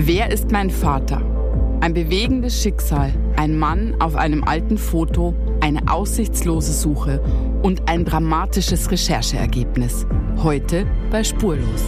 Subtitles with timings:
[0.00, 1.20] Wer ist mein Vater?
[1.80, 7.20] Ein bewegendes Schicksal, ein Mann auf einem alten Foto, eine aussichtslose Suche
[7.62, 10.06] und ein dramatisches Rechercheergebnis.
[10.36, 11.82] Heute bei Spurlos.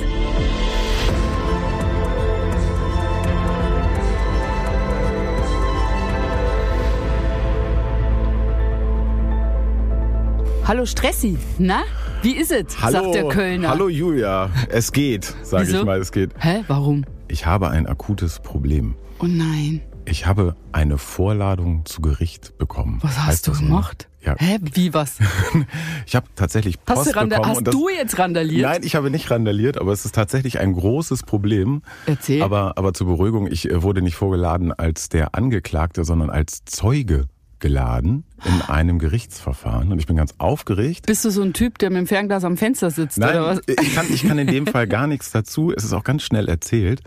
[10.67, 11.83] Hallo Stressi, na?
[12.23, 12.83] Wie ist es?
[12.83, 13.69] Hallo, sagt der Kölner.
[13.69, 16.33] Hallo Julia, es geht, sage ich mal, es geht.
[16.41, 17.05] Hä, warum?
[17.31, 18.97] Ich habe ein akutes Problem.
[19.21, 19.83] Oh nein.
[20.05, 22.99] Ich habe eine Vorladung zu Gericht bekommen.
[23.03, 24.09] Was hast Heißt du gemacht?
[24.21, 24.35] Ja.
[24.37, 25.19] Hä, wie was?
[26.07, 27.47] Ich habe tatsächlich Post Hast, du, bekommen.
[27.47, 28.63] hast das, du jetzt randaliert?
[28.63, 31.83] Nein, ich habe nicht randaliert, aber es ist tatsächlich ein großes Problem.
[32.07, 32.43] Erzähl.
[32.43, 37.29] Aber, aber zur Beruhigung, ich äh, wurde nicht vorgeladen als der Angeklagte, sondern als Zeuge
[37.61, 39.93] geladen in einem Gerichtsverfahren.
[39.93, 41.07] Und ich bin ganz aufgeregt.
[41.07, 43.85] Bist du so ein Typ, der mit dem Fernglas am Fenster sitzt oder Nein, was?
[43.85, 45.73] ich kann, ich kann in dem Fall gar nichts dazu.
[45.77, 47.03] Es ist auch ganz schnell erzählt.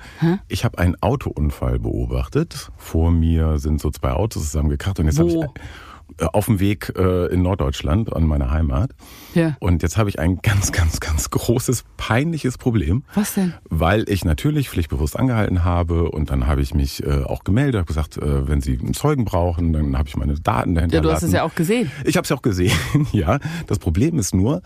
[0.48, 2.72] Ich habe einen Autounfall beobachtet.
[2.78, 5.38] Vor mir sind so zwei Autos zusammengekracht und jetzt habe ich
[6.20, 8.92] auf dem Weg äh, in Norddeutschland an meine Heimat.
[9.34, 9.56] Ja.
[9.60, 13.04] Und jetzt habe ich ein ganz, ganz, ganz großes, peinliches Problem.
[13.16, 13.54] Was denn?
[13.70, 17.88] Weil ich natürlich pflichtbewusst angehalten habe und dann habe ich mich äh, auch gemeldet, habe
[17.88, 21.12] gesagt, äh, wenn Sie einen Zeugen brauchen, dann habe ich meine Daten dahinter Ja, du
[21.12, 21.92] hast es ja auch gesehen.
[22.06, 22.78] ich habe es ja auch gesehen,
[23.12, 23.40] ja.
[23.68, 24.62] Das Problem ist nur,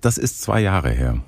[0.00, 1.18] das ist zwei Jahre her.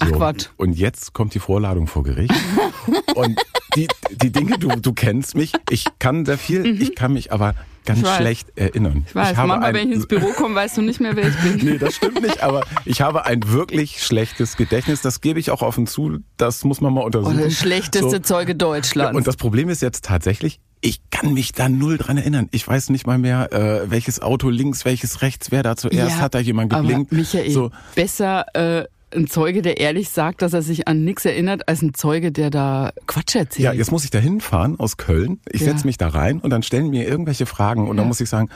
[0.00, 0.48] Ach, Quatsch.
[0.56, 2.34] Und jetzt kommt die Vorladung vor Gericht.
[3.14, 3.40] und
[3.76, 7.54] die, die Dinge, du, du kennst mich, ich kann sehr viel, ich kann mich aber
[7.84, 8.00] ganz.
[8.00, 8.16] Ich weiß.
[8.16, 9.04] schlecht erinnern.
[9.06, 11.28] Ich weiß, habe manchmal, ein- wenn ich ins Büro komme, weißt du nicht mehr, wer
[11.28, 11.56] ich bin.
[11.64, 15.00] Nee, das stimmt nicht, aber ich habe ein wirklich schlechtes Gedächtnis.
[15.02, 16.18] Das gebe ich auch offen zu.
[16.36, 17.38] Das muss man mal untersuchen.
[17.38, 18.18] der schlechteste So.
[18.18, 19.16] Zeuge Ja, Deutschlands.
[19.16, 22.48] und das Problem ist jetzt tatsächlich, ich kann mich da null dran erinnern.
[22.50, 26.20] Ich weiß nicht mal mehr, äh, welches Auto links, welches rechts, wer da zuerst Ja,
[26.20, 27.10] hat da jemand geblinkt.
[27.10, 31.24] Aber Michael, So, besser äh, ein Zeuge, der ehrlich sagt, dass er sich an nichts
[31.24, 33.64] erinnert, als ein Zeuge, der da Quatsch erzählt.
[33.64, 35.40] ja, jetzt muss ich da hinfahren aus Köln.
[35.50, 35.68] Ich Ja.
[35.72, 38.48] setze mich da rein und dann stellen mir irgendwelche Fragen und dann muss ich sagen,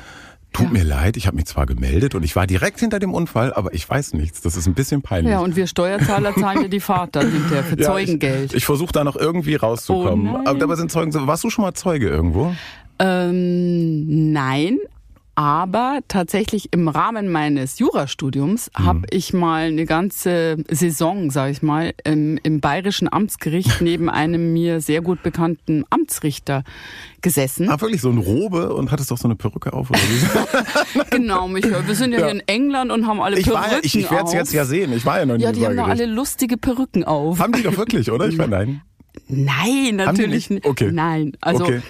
[0.52, 0.72] tut Ja.
[0.72, 3.74] mir leid, ich habe mich zwar gemeldet und ich war direkt hinter dem Unfall, aber
[3.74, 4.40] ich weiß nichts.
[4.40, 5.30] Das ist ein bisschen peinlich.
[5.32, 8.52] Ja, und wir Steuerzahler zahlen dir die Fahrt dann hinterher für Ja, Zeugengeld.
[8.52, 10.28] Ich, ich versuche da noch irgendwie rauszukommen.
[10.34, 11.26] Oh aber dabei sind Zeugen so.
[11.26, 12.54] Warst du schon mal Zeuge irgendwo?
[12.98, 14.78] Ähm, nein,
[15.38, 18.86] aber tatsächlich im Rahmen meines Jurastudiums Hm.
[18.86, 24.52] habe ich mal eine ganze Saison, sage ich mal, im, im bayerischen Amtsgericht neben einem
[24.52, 26.64] mir sehr gut bekannten Amtsrichter
[27.22, 27.70] gesessen.
[27.70, 31.00] Ah, wirklich so ein Robe und hattest doch so eine Perücke auf oder wie?
[31.10, 31.86] Genau, Michael.
[31.86, 32.26] Wir sind ja, Ja.
[32.26, 34.52] hier in England und haben alle Ich, Perücken war ja, ich, ich werde es jetzt
[34.52, 34.92] ja sehen.
[34.92, 37.38] Ich war ja noch nie Ja, die haben da alle lustige Perücken auf.
[37.38, 38.26] Haben die doch wirklich, oder?
[38.26, 38.82] Ich meine, nein.
[39.28, 40.64] Nein, natürlich nicht?
[40.64, 40.66] nicht.
[40.66, 40.90] Okay.
[40.92, 41.80] Nein, also, Okay.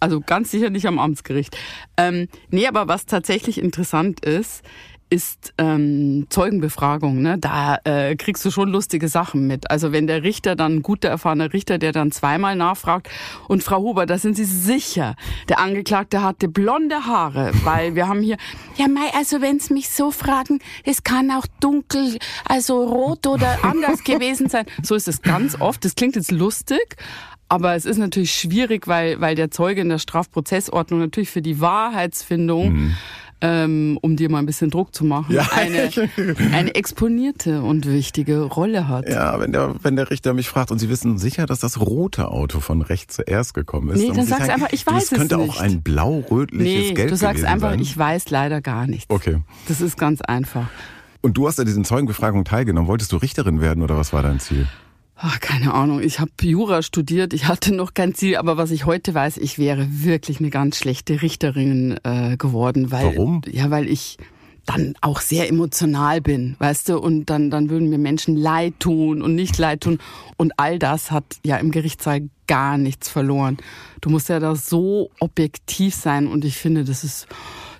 [0.00, 1.56] Also ganz sicher nicht am Amtsgericht.
[1.96, 4.62] Ähm, nee, aber was tatsächlich interessant ist,
[5.10, 7.22] ist ähm, Zeugenbefragung.
[7.22, 7.38] Ne?
[7.38, 9.70] Da äh, kriegst du schon lustige Sachen mit.
[9.70, 13.08] Also wenn der Richter dann, ein guter erfahrener Richter, der dann zweimal nachfragt,
[13.48, 15.16] und Frau Huber, da sind Sie sicher,
[15.48, 18.36] der Angeklagte hatte blonde Haare, weil wir haben hier,
[18.76, 23.64] ja Mai, also wenn Sie mich so fragen, es kann auch dunkel, also rot oder
[23.64, 24.66] anders gewesen sein.
[24.82, 25.84] So ist es ganz oft.
[25.84, 26.96] Das klingt jetzt lustig,
[27.48, 31.60] aber es ist natürlich schwierig, weil, weil der Zeuge in der Strafprozessordnung natürlich für die
[31.60, 32.92] Wahrheitsfindung,
[33.40, 35.34] ähm, um dir mal ein bisschen Druck zu machen, Mhm.
[35.36, 35.48] Ja.
[35.54, 35.90] eine,
[36.52, 39.08] eine exponierte und wichtige Rolle hat.
[39.08, 42.28] Ja, wenn der, wenn der Richter mich fragt und Sie wissen sicher, dass das rote
[42.28, 44.00] Auto von rechts zuerst gekommen ist.
[44.00, 45.60] Nee, dann muss ich sag's sagen, einfach, ich du, weiß Das könnte es auch nicht.
[45.60, 47.80] ein blau-rötliches Nee, Gelb du sagst einfach, sein.
[47.80, 49.06] ich weiß leider gar nichts.
[49.08, 49.38] Okay.
[49.68, 50.66] Das ist ganz einfach.
[51.20, 52.88] Und du hast an diesen Zeugenbefragungen teilgenommen.
[52.88, 54.66] Wolltest du Richterin werden oder was war dein Ziel?
[55.20, 56.00] Ach, keine Ahnung.
[56.00, 57.32] Ich habe Jura studiert.
[57.32, 60.78] Ich hatte noch kein Ziel, aber was ich heute weiß, ich wäre wirklich eine ganz
[60.78, 63.42] schlechte Richterin äh, geworden, weil Warum?
[63.50, 64.16] ja, weil ich
[64.64, 69.22] dann auch sehr emotional bin, weißt du, und dann dann würden mir Menschen leid tun
[69.22, 69.98] und nicht leid tun
[70.36, 73.56] und all das hat ja im Gerichtssaal gar nichts verloren.
[74.02, 77.26] Du musst ja da so objektiv sein und ich finde, das ist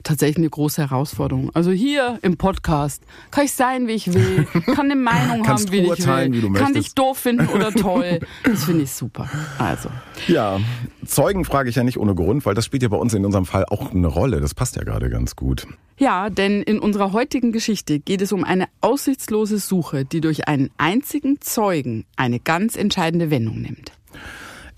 [0.08, 1.50] tatsächlich eine große Herausforderung.
[1.54, 5.80] Also hier im Podcast kann ich sein, wie ich will, kann eine Meinung haben, wie
[5.80, 6.74] ich will, wie kann möchtest.
[6.74, 8.20] dich doof finden oder toll.
[8.42, 9.28] Das finde ich super.
[9.58, 9.90] Also,
[10.26, 10.58] Ja,
[11.04, 13.44] Zeugen frage ich ja nicht ohne Grund, weil das spielt ja bei uns in unserem
[13.44, 14.40] Fall auch eine Rolle.
[14.40, 15.66] Das passt ja gerade ganz gut.
[15.98, 20.70] ja, denn in unserer heutigen Geschichte geht es um eine aussichtslose Suche, die durch einen
[20.78, 23.92] einzigen Zeugen eine ganz entscheidende Wendung nimmt.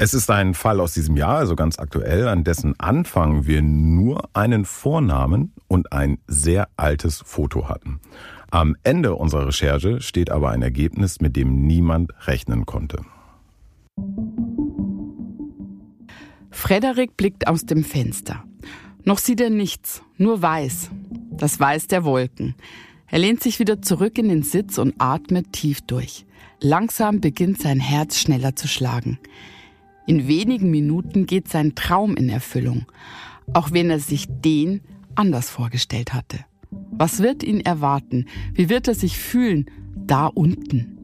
[0.02, 4.31] Es ist ein Fall aus diesem Jahr, also ganz aktuell, an dessen Anfang wir nur
[4.32, 8.00] einen Vornamen und ein sehr altes Foto hatten.
[8.50, 13.05] Am Ende unserer Recherche steht aber ein Ergebnis, mit dem niemand rechnen konnte.
[16.50, 18.43] Frederik blickt aus dem Fenster.
[19.05, 20.91] Noch sieht er nichts, nur Weiß.
[21.32, 22.55] Das Weiß der Wolken.
[23.08, 26.25] Er lehnt sich wieder zurück in den Sitz und atmet tief durch.
[26.58, 29.19] Langsam beginnt sein Herz schneller zu schlagen.
[30.06, 32.87] In wenigen Minuten geht sein Traum in Erfüllung,
[33.52, 34.81] auch wenn er sich den
[35.14, 36.38] anders vorgestellt hatte.
[36.91, 38.26] Was wird ihn erwarten?
[38.55, 39.67] Wie wird er sich fühlen?
[39.97, 40.97] Da unten.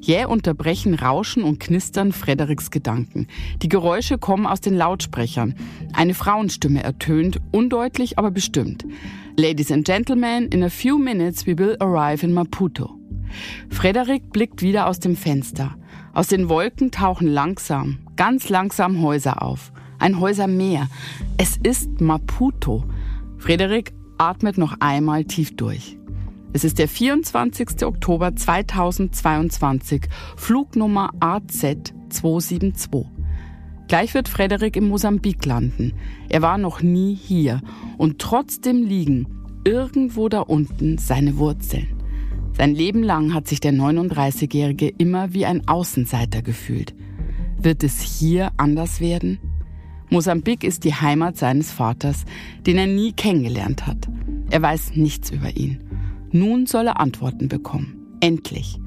[0.00, 3.26] Jäh unterbrechen Rauschen und Knistern Frederiks Gedanken.
[3.62, 5.54] Die Geräusche kommen aus den Lautsprechern.
[5.92, 8.84] Eine Frauenstimme ertönt, undeutlich, aber bestimmt.
[9.36, 12.98] Ladies and Gentlemen, in a few minutes we will arrive in Maputo.
[13.68, 15.76] Frederik blickt wieder aus dem Fenster.
[16.14, 19.72] Aus den Wolken tauchen langsam, ganz langsam Häuser auf.
[19.98, 20.88] Ein Häusermeer.
[21.38, 22.84] Es ist Maputo.
[23.36, 25.98] Frederik atmet noch einmal tief durch.
[26.52, 27.84] Es ist der 24.
[27.84, 30.02] Oktober 2022,
[30.36, 33.06] Flugnummer AZ 272.
[33.88, 35.94] Gleich wird Frederik in Mosambik landen.
[36.28, 37.60] Er war noch nie hier
[37.98, 39.26] und trotzdem liegen
[39.64, 41.93] irgendwo da unten seine Wurzeln.
[42.56, 46.94] Sein Leben lang hat sich der 39-Jährige immer wie ein Außenseiter gefühlt.
[47.58, 49.38] Wird es hier anders werden?
[50.08, 52.24] Mosambik ist die Heimat seines Vaters,
[52.66, 54.08] den er nie kennengelernt hat.
[54.50, 55.82] Er weiß nichts über ihn.
[56.30, 58.16] Nun soll er Antworten bekommen.
[58.20, 58.78] Endlich.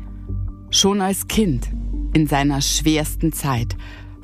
[0.70, 1.70] Schon als Kind,
[2.14, 3.76] in seiner schwersten Zeit,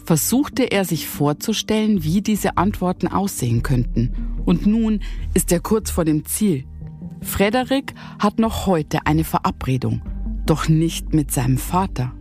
[0.06, 4.12] versuchte er sich vorzustellen, wie diese Antworten aussehen könnten.
[4.46, 5.02] Und nun
[5.34, 6.66] ist er kurz vor dem Ziel.
[7.24, 10.02] Frederik hat noch heute eine Verabredung,
[10.46, 12.14] doch nicht mit seinem Vater.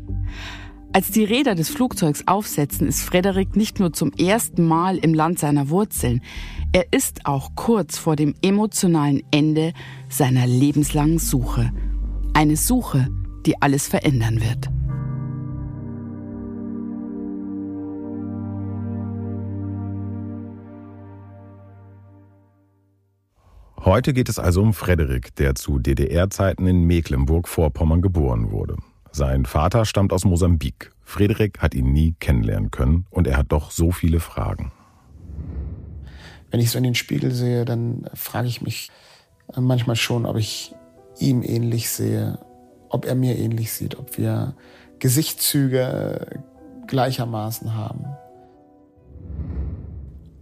[0.95, 5.39] Als die Räder des Flugzeugs aufsetzen, ist Frederik nicht nur zum ersten Mal im Land
[5.39, 6.21] seiner Wurzeln,
[6.73, 9.73] er ist auch kurz vor dem emotionalen Ende
[10.09, 11.71] seiner lebenslangen Suche.
[12.35, 13.09] Eine Suche,
[13.47, 14.71] die alles verändern wird.
[23.85, 28.77] Heute geht es also um Frederik, der zu DDR-Zeiten in Mecklenburg-Vorpommern geboren wurde.
[29.11, 30.93] Sein Vater stammt aus Mosambik.
[31.03, 34.71] Frederik hat ihn nie kennenlernen können und er hat doch so viele Fragen.
[36.53, 38.89] Wenn ich so in den Spiegel sehe, dann frage ich mich
[39.57, 40.73] manchmal schon, ob ich
[41.19, 42.39] ihm ähnlich sehe,
[42.89, 44.55] ob er mir ähnlich sieht, ob wir
[45.01, 46.41] Gesichtszüge
[46.87, 48.05] gleichermaßen haben.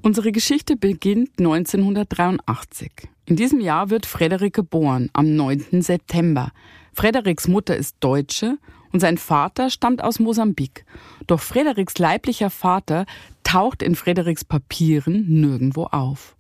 [0.03, 3.09] Unsere Geschichte beginnt 1983.
[3.31, 5.83] In diesem Jahr wird Frederik geboren, am 9.
[5.83, 6.51] September.
[6.93, 8.59] Frederiks Mutter ist Deutsche
[8.93, 10.85] und sein Vater stammt aus Mosambik.
[11.29, 13.07] Doch Frederiks leiblicher Vater
[13.45, 16.35] taucht in Frederiks Papieren nirgendwo auf.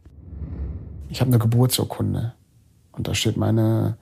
[1.09, 2.35] Ich habe eine Geburtsurkunde
[2.91, 3.97] und da steht meine,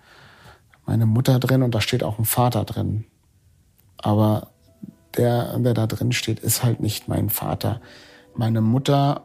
[0.87, 3.05] meine Mutter drin und da steht auch ein Vater drin.
[3.99, 4.53] Aber
[5.19, 7.83] der, der da drin steht, ist halt nicht mein Vater.
[8.35, 9.25] Meine Mutter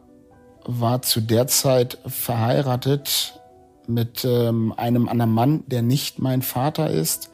[0.66, 3.40] war zu der Zeit verheiratet
[3.88, 7.30] mit ähm, einem anderen Mann, der nicht mein Vater ist.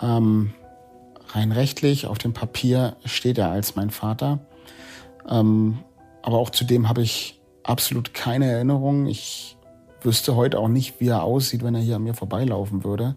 [0.00, 0.52] Ähm,
[1.28, 4.40] rein rechtlich, auf dem Papier steht er als mein Vater.
[5.28, 5.78] Ähm,
[6.22, 9.06] aber auch zu dem habe ich absolut keine Erinnerung.
[9.06, 9.56] Ich
[10.02, 13.14] wüsste heute auch nicht, wie er aussieht, wenn er hier an mir vorbeilaufen würde.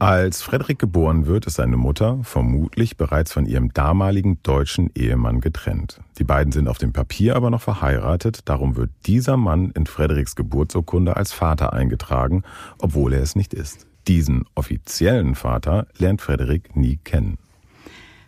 [0.00, 6.00] Als Frederik geboren wird, ist seine Mutter vermutlich bereits von ihrem damaligen deutschen Ehemann getrennt.
[6.18, 10.36] Die beiden sind auf dem Papier aber noch verheiratet, darum wird dieser Mann in Frederiks
[10.36, 12.44] Geburtsurkunde als Vater eingetragen,
[12.78, 13.88] obwohl er es nicht ist.
[14.06, 17.38] Diesen offiziellen Vater lernt Frederik nie kennen.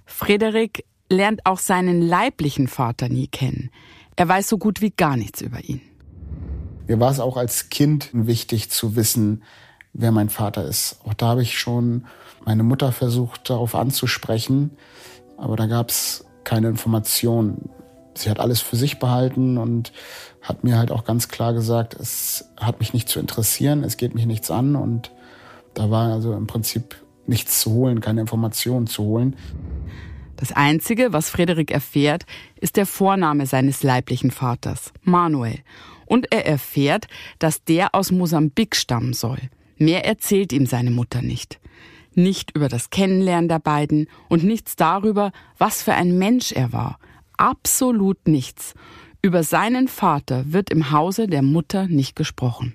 [0.06, 3.70] Frederik lernt auch seinen leiblichen Vater nie kennen.
[4.16, 5.80] Er weiß so gut wie gar nichts über ihn.
[6.88, 9.44] Mir war es auch als Kind wichtig zu wissen,
[9.92, 11.00] wer mein Vater ist.
[11.04, 12.06] Auch da habe ich schon
[12.44, 14.70] meine Mutter versucht, darauf anzusprechen,
[15.36, 17.70] aber da gab es keine Informationen.
[18.14, 19.92] Sie hat alles für sich behalten und
[20.42, 24.14] hat mir halt auch ganz klar gesagt, es hat mich nicht zu interessieren, es geht
[24.14, 25.10] mich nichts an und
[25.74, 29.36] da war also im Prinzip nichts zu holen, keine Informationen zu holen.
[30.36, 32.24] Das Einzige, was Frederik erfährt,
[32.60, 35.58] ist der Vorname seines leiblichen Vaters, Manuel.
[36.06, 39.38] Und er erfährt, dass der aus Mosambik stammen soll.
[39.80, 41.58] Mehr erzählt ihm seine Mutter nicht.
[42.14, 46.98] Nicht über das Kennenlernen der beiden und nichts darüber, was für ein Mensch er war.
[47.38, 48.74] Absolut nichts.
[49.22, 52.74] Über seinen Vater wird im Hause der Mutter nicht gesprochen.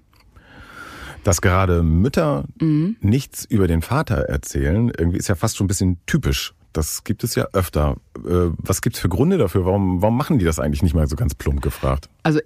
[1.23, 2.97] Dass gerade Mütter mhm.
[3.01, 6.55] nichts über den Vater erzählen, irgendwie ist ja fast schon ein bisschen typisch.
[6.73, 7.97] Das gibt es ja öfter.
[8.17, 9.65] Äh, was gibt es für Gründe dafür?
[9.65, 12.09] Warum, warum machen die das eigentlich nicht mal so ganz plump gefragt?
[12.23, 12.39] Also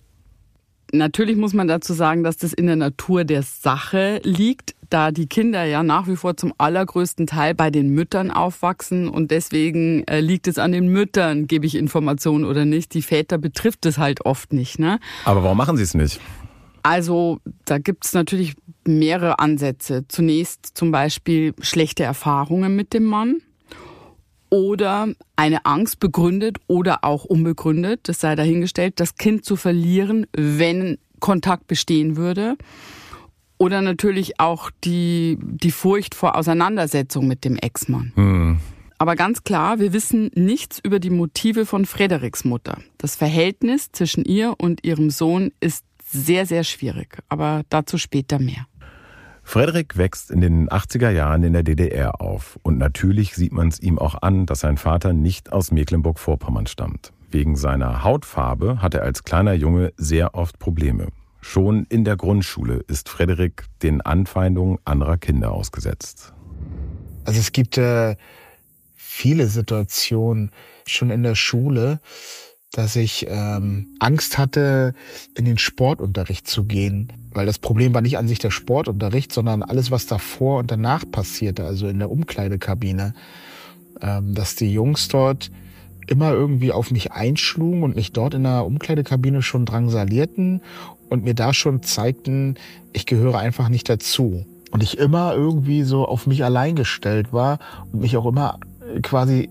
[0.92, 5.28] Natürlich muss man dazu sagen, dass das in der Natur der Sache liegt, da die
[5.28, 10.20] Kinder ja nach wie vor zum allergrößten Teil bei den Müttern aufwachsen und deswegen äh,
[10.20, 12.94] liegt es an den Müttern, gebe ich Informationen oder nicht.
[12.96, 14.80] Die Väter betrifft es halt oft nicht.
[14.80, 15.00] Ne?
[15.26, 16.20] Aber warum machen sie es nicht?
[16.82, 18.56] Also da gibt es natürlich
[18.88, 20.08] mehrere Ansätze.
[20.08, 23.42] Zunächst zum Beispiel schlechte Erfahrungen mit dem Mann
[24.50, 30.98] oder eine Angst begründet oder auch unbegründet, das sei dahingestellt, das Kind zu verlieren, wenn
[31.20, 32.56] Kontakt bestehen würde.
[33.58, 38.14] Oder natürlich auch die, die Furcht vor Auseinandersetzung mit dem Ex-Mann.
[38.16, 38.60] Mhm.
[38.98, 42.80] Aber ganz klar, wir wissen nichts über die Motive von Frederiks Mutter.
[42.98, 47.18] Das Verhältnis zwischen ihr und ihrem Sohn ist sehr, sehr schwierig.
[47.30, 48.66] Aber dazu später mehr.
[49.50, 52.60] Frederik wächst in den 80er Jahren in der DDR auf.
[52.62, 57.14] Und natürlich sieht man es ihm auch an, dass sein Vater nicht aus Mecklenburg-Vorpommern stammt.
[57.32, 61.08] Wegen seiner Hautfarbe hat er als kleiner Junge sehr oft Probleme.
[61.42, 66.32] Schon in der Grundschule ist Frederik den Anfeindungen anderer Kinder ausgesetzt.
[67.26, 68.18] Also es gibt äh,
[68.94, 70.52] viele Situationen
[70.86, 72.02] schon in der Schule,
[72.72, 74.94] dass ich ähm, Angst hatte,
[75.36, 77.12] in den Sportunterricht zu gehen.
[77.32, 81.04] Weil das Problem war nicht an sich der Sportunterricht, sondern alles, was davor und danach
[81.10, 83.14] passierte, also in der Umkleidekabine.
[84.02, 85.52] Ähm, dass die Jungs dort
[86.08, 90.62] immer irgendwie auf mich einschlugen und mich dort in der Umkleidekabine schon drangsalierten
[91.10, 92.56] und mir da schon zeigten,
[92.94, 94.46] ich gehöre einfach nicht dazu.
[94.72, 97.60] Und ich immer irgendwie so auf mich allein gestellt war
[97.92, 98.60] und mich auch immer
[99.02, 99.50] quasi,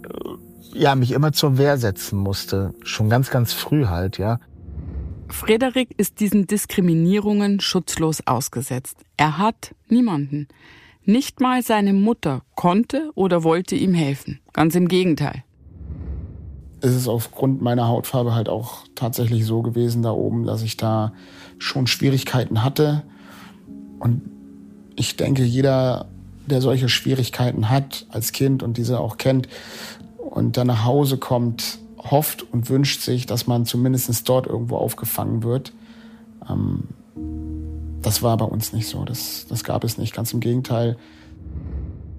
[0.73, 2.75] ja, mich immer zur Wehr setzen musste.
[2.83, 4.41] Schon ganz, ganz früh halt, ja.
[5.29, 8.97] Frederik ist diesen Diskriminierungen schutzlos ausgesetzt.
[9.17, 10.49] Er hat niemanden.
[11.05, 14.41] Nicht mal seine Mutter konnte oder wollte ihm helfen.
[14.53, 15.45] Ganz im Gegenteil.
[16.81, 21.13] Es ist aufgrund meiner Hautfarbe halt auch tatsächlich so gewesen da oben, dass ich da
[21.59, 23.03] schon Schwierigkeiten hatte.
[23.99, 24.23] Und
[24.97, 26.07] ich denke, jeder
[26.49, 29.49] der solche Schwierigkeiten hat als Kind und diese auch kennt
[30.29, 35.43] und dann nach Hause kommt, hofft und wünscht sich, dass man zumindest dort irgendwo aufgefangen
[35.43, 35.73] wird.
[36.49, 36.85] Ähm,
[38.03, 39.05] das war bei uns nicht so.
[39.05, 40.15] Das, das gab es nicht.
[40.15, 40.97] Ganz im Gegenteil.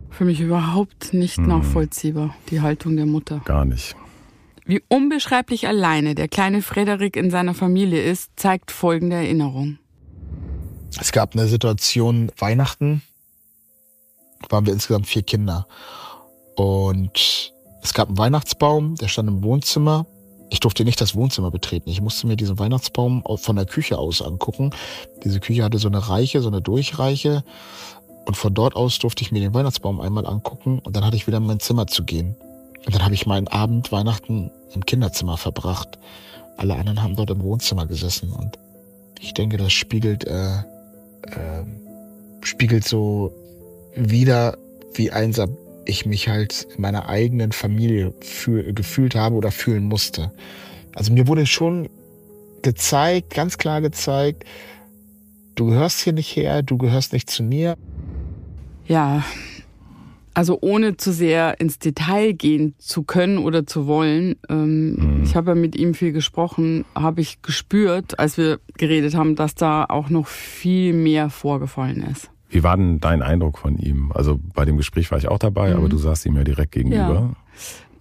[0.10, 1.48] Für mich überhaupt nicht hm.
[1.48, 3.42] nachvollziehbar, die Haltung der Mutter.
[3.46, 3.96] Gar nicht.
[4.66, 9.80] Wie unbeschreiblich alleine der kleine Frederik in seiner Familie ist, zeigt folgende Erinnerung.
[11.00, 13.02] Es gab eine Situation Weihnachten,
[14.50, 15.68] waren wir insgesamt vier Kinder.
[16.56, 20.06] Und es gab einen Weihnachtsbaum, der stand im Wohnzimmer.
[20.50, 21.90] Ich durfte nicht das Wohnzimmer betreten.
[21.90, 24.72] Ich musste mir diesen Weihnachtsbaum von der Küche aus angucken.
[25.24, 27.44] Diese Küche hatte so eine Reiche, so eine Durchreiche.
[28.26, 31.28] Und von dort aus durfte ich mir den Weihnachtsbaum einmal angucken und dann hatte ich
[31.28, 32.36] wieder in mein Zimmer zu gehen.
[32.86, 35.98] Und dann habe ich meinen Abend Weihnachten im Kinderzimmer verbracht.
[36.58, 38.58] Alle anderen haben dort im Wohnzimmer gesessen und
[39.20, 41.64] ich denke, das spiegelt äh, äh,
[42.42, 43.34] spiegelt so
[43.96, 44.58] wieder,
[44.94, 45.58] wie einsam
[45.90, 50.32] ich mich halt in meiner eigenen Familie fühl, gefühlt habe oder fühlen musste.
[50.96, 51.90] Also mir wurde schon
[52.62, 54.44] gezeigt, ganz klar gezeigt,
[55.56, 57.78] du gehörst hier nicht her, du gehörst nicht zu mir.
[58.86, 59.24] Ja,
[60.34, 65.24] also ohne zu sehr ins Detail gehen zu können oder zu wollen, ähm, mhm.
[65.24, 69.56] ich habe ja mit ihm viel gesprochen, habe ich gespürt, als wir geredet haben, dass
[69.56, 72.30] da auch noch viel mehr vorgefallen ist.
[72.50, 74.12] Wie war denn dein Eindruck von ihm?
[74.12, 75.78] Also bei dem Gespräch war ich auch dabei, mhm.
[75.78, 77.36] aber du saßt ihm ja direkt gegenüber.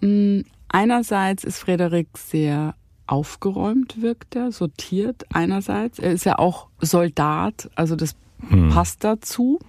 [0.01, 0.07] Ja.
[0.07, 2.75] Mm, einerseits ist Frederik sehr
[3.05, 5.99] aufgeräumt, wirkt er, sortiert einerseits.
[5.99, 8.15] Er ist ja auch Soldat, also das
[8.47, 8.69] hm.
[8.69, 9.59] passt dazu.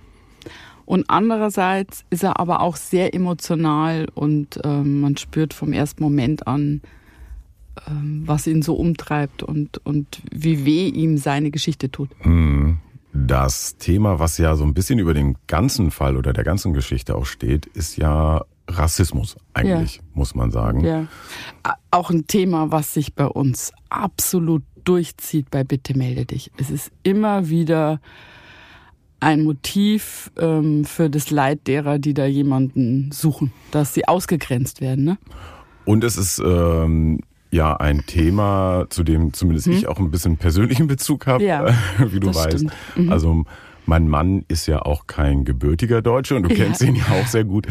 [0.84, 6.46] Und andererseits ist er aber auch sehr emotional und ähm, man spürt vom ersten Moment
[6.46, 6.82] an,
[7.88, 12.10] ähm, was ihn so umtreibt und, und wie weh ihm seine Geschichte tut.
[12.20, 12.78] Hm.
[13.12, 17.16] Das Thema, was ja so ein bisschen über den ganzen Fall oder der ganzen Geschichte
[17.16, 20.02] auch steht, ist ja Rassismus eigentlich, ja.
[20.14, 20.84] muss man sagen.
[20.84, 21.06] Ja.
[21.90, 26.50] Auch ein Thema, was sich bei uns absolut durchzieht bei Bitte melde dich.
[26.56, 28.00] Es ist immer wieder
[29.18, 35.04] ein Motiv ähm, für das Leid derer, die da jemanden suchen, dass sie ausgegrenzt werden.
[35.04, 35.18] Ne?
[35.84, 37.20] Und es ist ähm,
[37.52, 39.73] ja ein Thema, zu dem zumindest hm?
[39.73, 41.66] ich auch ein bisschen persönlichen Bezug habe, ja,
[41.99, 42.66] wie du weißt.
[42.97, 43.12] Mhm.
[43.12, 43.45] Also
[43.90, 46.64] mein Mann ist ja auch kein gebürtiger Deutscher und du ja.
[46.64, 47.66] kennst ihn ja auch sehr gut.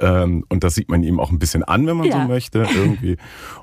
[0.00, 2.20] Ähm, und das sieht man ihm auch ein bisschen an, wenn man ja.
[2.20, 3.16] so möchte, irgendwie.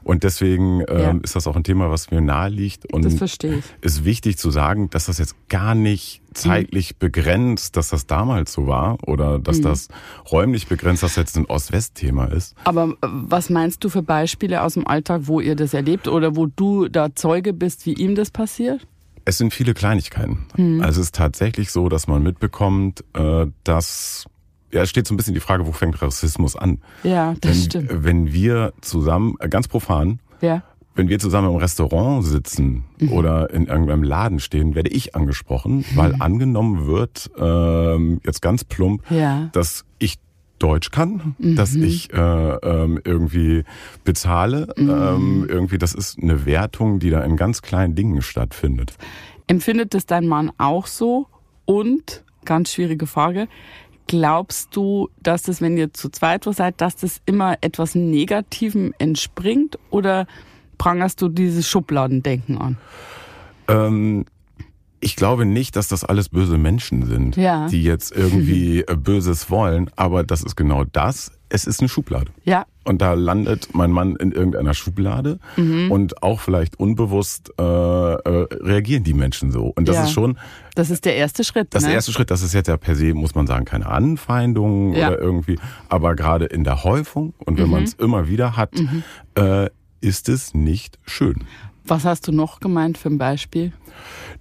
[0.04, 1.20] Und deswegen ähm, ja.
[1.22, 2.94] ist das auch ein Thema, was mir nahe liegt.
[2.94, 3.66] Und das verstehe ich.
[3.82, 7.00] Ist wichtig zu sagen, dass das jetzt gar nicht zeitlich mhm.
[7.00, 9.64] begrenzt, dass das damals so war oder dass mhm.
[9.64, 9.90] das
[10.32, 12.56] räumlich begrenzt, dass das jetzt ein Ost-West-Thema ist.
[12.64, 16.38] Aber äh, was meinst du für Beispiele aus dem Alltag, wo ihr das erlebt oder
[16.38, 18.88] wo du da Zeuge bist, wie ihm das passiert?
[19.28, 20.46] Es sind viele Kleinigkeiten.
[20.56, 20.80] Mhm.
[20.80, 24.26] Also es ist tatsächlich so, dass man mitbekommt, äh, dass
[24.72, 26.80] ja, es steht so ein bisschen die Frage, wo fängt Rassismus an?
[27.04, 27.90] Ja, das wenn, stimmt.
[27.92, 30.64] Wenn wir zusammen, äh, ganz profan, ja.
[30.96, 33.12] wenn wir zusammen im Restaurant sitzen mhm.
[33.12, 35.86] oder in irgendeinem Laden stehen, werde ich angesprochen, mhm.
[35.96, 39.50] weil angenommen wird, ähm, jetzt ganz plump, ja.
[39.52, 39.84] dass
[40.60, 43.64] Deutsch kann, dass ich äh, ähm, irgendwie
[44.04, 44.68] bezahle.
[44.78, 48.94] Ähm, irgendwie, das ist eine Wertung, die da in ganz kleinen Dingen stattfindet.
[49.48, 51.28] Empfindet es dein Mann auch so?
[51.66, 53.48] Und, ganz schwierige Frage,
[54.08, 59.78] glaubst du, dass das, wenn ihr zu zweit seid, dass das immer etwas Negativem entspringt?
[59.90, 60.28] Oder
[60.78, 62.78] prangerst du dieses Schubladendenken an?
[63.68, 64.26] Ähm,
[65.00, 67.68] ich glaube nicht, dass das alles böse Menschen sind, Ja.
[67.68, 71.32] die jetzt irgendwie äh, Böses wollen, aber das ist genau das.
[71.50, 72.30] Es ist eine Schublade.
[72.44, 75.92] Ja, Und da landet mein Mann in irgendeiner Schublade Mhm.
[75.92, 79.68] und auch vielleicht unbewusst äh, äh, reagieren die Menschen so.
[79.76, 80.04] Und das Ja.
[80.04, 80.38] ist schon
[80.76, 81.68] das ist der erste Schritt.
[81.74, 81.94] das ne?
[81.94, 82.32] erste Schritt.
[82.32, 85.08] Das ist jetzt ja per se, muss man sagen, keine Anfeindung Ja.
[85.08, 85.58] oder irgendwie.
[85.90, 87.72] Aber gerade in der Häufung und wenn Mhm.
[87.72, 88.72] man es immer wieder hat,
[89.36, 89.70] äh,
[90.02, 91.46] ist es nicht schön.
[91.86, 93.72] Was hast du noch gemeint für ein Beispiel?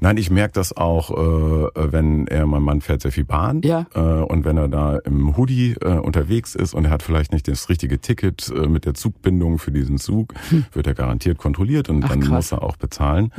[0.00, 3.86] Nein, ich merke das auch, äh, wenn er, mein Mann fährt sehr viel Bahn Ja.
[3.94, 7.48] äh, und wenn er da im Hoodie äh, unterwegs ist und er hat vielleicht nicht
[7.48, 10.34] das richtige Ticket äh, mit der Zugbindung für diesen Zug,
[10.72, 12.04] wird er garantiert kontrolliert und Hm.
[12.04, 12.28] Ach, dann krass.
[12.30, 12.34] Mhm.
[12.36, 13.32] muss er auch bezahlen.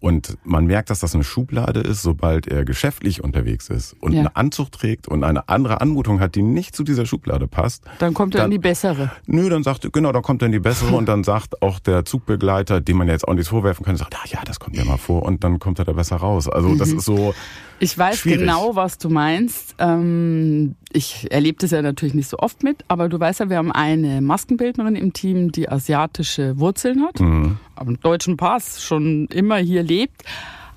[0.00, 4.20] Und man merkt, dass das eine Schublade ist, sobald er geschäftlich unterwegs ist und Ja.
[4.20, 7.84] einen Anzug trägt und eine andere Anmutung hat, die nicht zu dieser Schublade passt.
[7.98, 9.10] Dann kommt er Dann- in die bessere.
[9.26, 12.80] Nö, dann sagt, genau, dann kommt dann die bessere und dann sagt auch der Zugbegleiter,
[12.80, 15.22] dem man jetzt auch nichts vorwerfen kann, sagt, ah, ja, das kommt ja mal vor
[15.22, 16.48] und dann kommt er da besser raus.
[16.48, 17.34] Also das ist so,
[17.78, 18.40] Ich weiß Schwierig.
[18.40, 19.74] genau, was du meinst.
[19.78, 23.56] Ähm, ich erlebe das ja natürlich nicht so oft mit, aber du weißt ja, wir
[23.56, 27.58] haben eine Maskenbildnerin im Team, die asiatische Wurzeln hat, Mhm.
[27.76, 30.22] einen deutschen Pass schon immer hier lebt.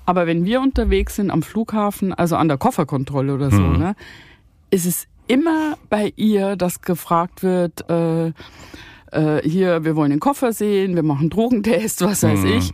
[0.04, 3.78] Aber wenn wir unterwegs sind am Flughafen, also an der Kofferkontrolle oder so, Mhm.
[3.78, 3.96] ne,
[4.70, 8.28] ist es immer bei ihr, dass gefragt wird, äh,
[9.12, 12.52] äh, hier, wir wollen den Koffer sehen, wir machen Drogentest, was weiß Mhm.
[12.58, 12.72] ich.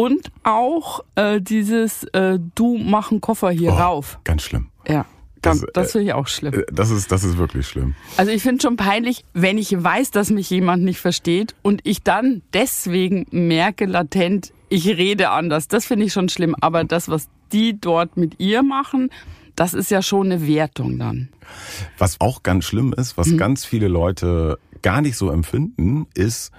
[0.00, 4.18] Und auch äh, dieses, äh, du mach einen Koffer hier Oh, rauf.
[4.24, 4.68] ganz schlimm.
[4.88, 5.04] Ja,
[5.42, 6.54] das, Das, das finde ich auch schlimm.
[6.54, 7.94] Äh, Das ist, das ist wirklich schlimm.
[8.16, 12.02] Also ich finde schon peinlich, wenn ich weiß, dass mich jemand nicht versteht und ich
[12.02, 15.68] dann deswegen merke latent, ich rede anders.
[15.68, 16.54] Das finde ich schon schlimm.
[16.60, 19.10] Aber das, was die dort mit ihr machen,
[19.56, 21.28] das ist ja schon eine Wertung dann.
[21.98, 26.52] Was auch ganz schlimm ist, was ganz viele Leute gar nicht so empfinden, ist,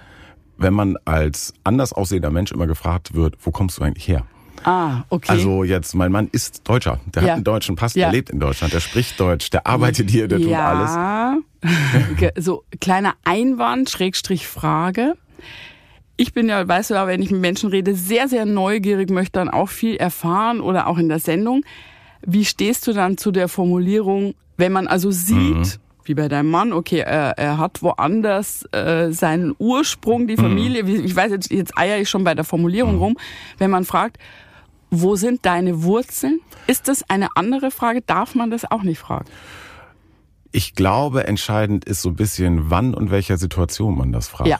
[0.58, 4.24] wenn man als anders aussehender Mensch immer gefragt wird, wo kommst du eigentlich her?
[4.64, 5.32] Ah, okay.
[5.32, 7.28] Also jetzt, mein Mann ist Deutscher, der Ja.
[7.30, 8.06] hat einen deutschen Pass, Ja.
[8.06, 10.90] der lebt in Deutschland, der spricht Deutsch, der arbeitet hier, der tut alles.
[12.20, 15.14] ja, so kleiner Einwand, Schrägstrich Frage.
[16.16, 19.32] Ich bin ja, weißt du ja, wenn ich mit Menschen rede, sehr, sehr neugierig, möchte
[19.40, 21.64] dann auch viel erfahren oder auch in der Sendung.
[22.24, 25.64] Wie stehst du dann zu der Formulierung, wenn man also sieht, Mhm.
[26.04, 30.96] Wie bei deinem Mann, okay, er, er hat woanders äh, seinen Ursprung, die Familie, wie,
[30.96, 33.16] ich weiß jetzt, jetzt eier ich schon bei der Formulierung rum,
[33.58, 34.18] wenn man fragt,
[34.90, 36.40] wo sind deine Wurzeln?
[36.66, 38.02] Ist das eine andere Frage?
[38.02, 39.26] Darf man das auch nicht fragen?
[40.52, 44.48] Ich glaube, entscheidend ist so ein bisschen, wann und welcher Situation man das fragt.
[44.48, 44.58] Ja.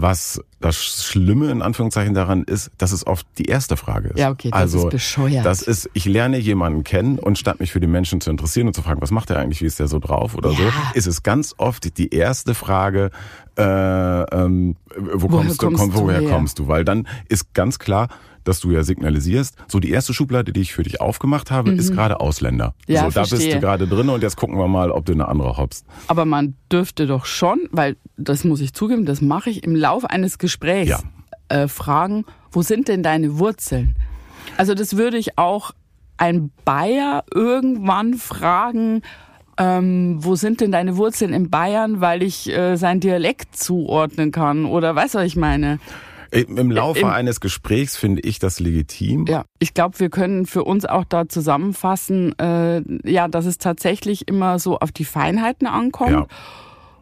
[0.00, 4.18] Was das Schlimme in Anführungszeichen daran ist, dass es oft die erste Frage ist.
[4.18, 5.44] Ja, okay, das also, ist bescheuert.
[5.44, 8.74] Das ist, ich lerne jemanden kennen und statt mich für die Menschen zu interessieren und
[8.74, 10.70] zu fragen, was macht er eigentlich, wie ist der so drauf oder so, Ja.
[10.94, 13.10] ist es ganz oft die erste Frage,
[13.56, 16.30] äh, ähm, wo Woher kommst du, kommst komm, du woher her?
[16.30, 16.68] kommst du?
[16.68, 18.06] Weil dann ist ganz klar,
[18.48, 21.92] dass du ja signalisierst, so die erste Schublade, die ich für dich aufgemacht habe, ist
[21.92, 22.74] gerade Ausländer.
[22.88, 22.94] Mhm.
[22.94, 23.54] Ja, so, da bist verstehe.
[23.54, 25.84] du gerade drin und jetzt gucken wir mal, ob du eine andere hoppst.
[26.08, 30.10] Aber man dürfte doch schon, weil das muss ich zugeben, das mache ich im Laufe
[30.10, 31.00] eines Gesprächs, Ja.
[31.48, 33.94] äh, fragen, wo sind denn deine Wurzeln?
[34.56, 35.72] Also das würde ich auch
[36.16, 39.02] ein Bayer irgendwann fragen,
[39.58, 44.64] ähm, wo sind denn deine Wurzeln in Bayern, weil ich äh, sein Dialekt zuordnen kann
[44.64, 45.78] oder weißt du, was ich meine?
[46.30, 49.26] Im Laufe Im- eines Gesprächs finde ich das legitim.
[49.26, 54.28] Ja, ich glaube, wir können für uns auch da zusammenfassen, äh, ja, dass es tatsächlich
[54.28, 56.10] immer so auf die Feinheiten ankommt.
[56.10, 56.26] Ja.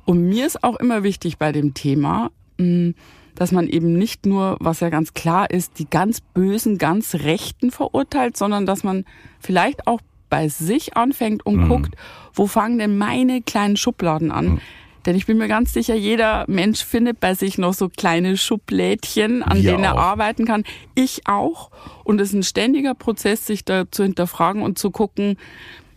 [0.05, 2.93] Und mir ist auch immer wichtig bei dem Thema, mh,
[3.35, 7.71] dass man eben nicht nur, was ja ganz klar ist, die ganz Bösen, ganz Rechten
[7.71, 9.05] verurteilt, sondern dass man
[9.41, 11.69] vielleicht auch bei sich anfängt und Mhm.
[11.69, 11.95] guckt,
[12.33, 14.61] wo fangen denn meine kleinen Schubladen an?
[15.07, 19.43] Denn ich bin mir ganz sicher, jeder Mensch findet bei sich noch so kleine Schublädchen,
[19.45, 19.99] an Wir denen er auch.
[19.99, 20.65] arbeiten kann.
[20.95, 21.71] Ich auch.
[22.05, 25.37] Und es ist ein ständiger Prozess, sich da zu hinterfragen und zu gucken,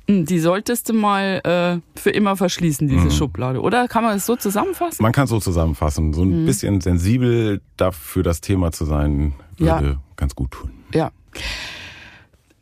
[0.08, 3.12] hm, die solltest du mal äh, für immer verschließen, diese Mhm.
[3.12, 3.62] Schublade.
[3.62, 5.02] Oder kann man das so zusammenfassen?
[5.02, 6.46] Man kann so zusammenfassen, so ein Mhm.
[6.46, 9.96] bisschen sensibel dafür das Thema zu sein, würde Ja.
[10.18, 10.72] ganz gut tun.
[10.94, 11.12] Ja.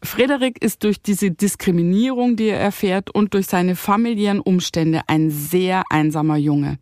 [0.04, 5.84] Frederik ist durch diese Diskriminierung, die er erfährt, und durch seine familiären Umstände ein sehr
[5.90, 6.78] einsamer Junge.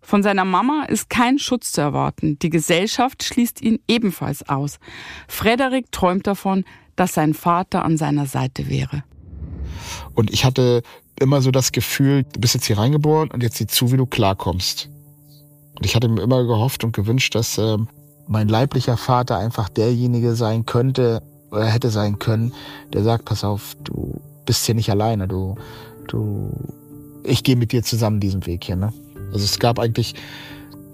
[0.00, 2.38] Von seiner Mama ist kein Schutz zu erwarten.
[2.38, 4.78] Die Gesellschaft schließt ihn ebenfalls aus.
[5.26, 9.02] Frederik träumt davon, dass sein Vater an seiner Seite wäre.
[10.14, 10.82] Und ich hatte
[11.18, 14.06] immer so das Gefühl, du bist jetzt hier reingeboren und jetzt sieh zu, wie du
[14.06, 14.90] klarkommst.
[15.76, 17.76] Und ich hatte mir immer gehofft und gewünscht, dass äh,
[18.28, 22.52] mein leiblicher Vater einfach derjenige sein könnte oder hätte sein können,
[22.92, 25.56] der sagt, pass auf, du bist hier nicht alleine, du,
[26.08, 26.50] du,
[27.24, 28.76] ich gehe mit dir zusammen diesen Weg hier.
[28.76, 28.92] Ne?
[29.32, 30.14] Also es gab eigentlich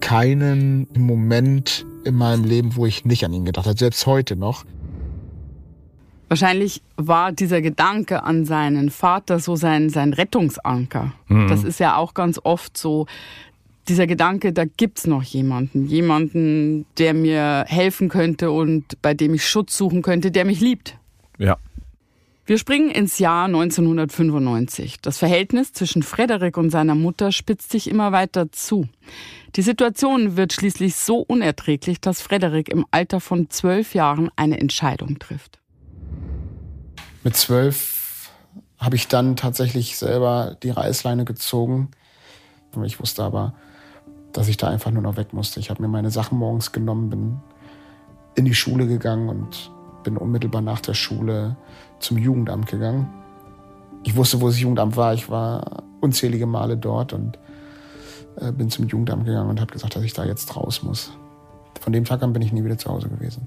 [0.00, 4.64] keinen Moment in meinem Leben, wo ich nicht an ihn gedacht habe, selbst heute noch.
[6.28, 11.12] Wahrscheinlich war dieser Gedanke an seinen Vater so sein, sein Rettungsanker.
[11.28, 11.48] Mhm.
[11.48, 13.06] Das ist ja auch ganz oft so,
[13.88, 19.48] dieser Gedanke, da gibt's noch jemanden, jemanden, der mir helfen könnte und bei dem ich
[19.48, 20.98] Schutz suchen könnte, der mich liebt.
[21.38, 21.58] Ja.
[22.44, 25.00] Wir springen ins Jahr 1995.
[25.00, 28.88] Das Verhältnis zwischen Frederik und seiner Mutter spitzt sich immer weiter zu.
[29.54, 35.18] Die Situation wird schließlich so unerträglich, dass Frederik im Alter von zwölf Jahren eine Entscheidung
[35.18, 35.60] trifft.
[37.22, 38.30] Mit zwölf
[38.78, 41.92] habe ich dann tatsächlich selber die Reißleine gezogen.
[42.84, 43.54] Ich wusste aber,
[44.32, 45.60] dass ich da einfach nur noch weg musste.
[45.60, 47.40] Ich habe mir meine Sachen morgens genommen, bin
[48.34, 49.70] in die Schule gegangen und
[50.02, 51.56] bin unmittelbar nach der Schule
[51.98, 53.08] zum Jugendamt gegangen.
[54.04, 55.14] Ich wusste, wo das Jugendamt war.
[55.14, 57.38] Ich war unzählige Male dort und
[58.36, 61.12] äh, bin zum Jugendamt gegangen und habe gesagt, dass ich da jetzt raus muss.
[61.80, 63.46] Von dem Tag an bin ich nie wieder zu Hause gewesen.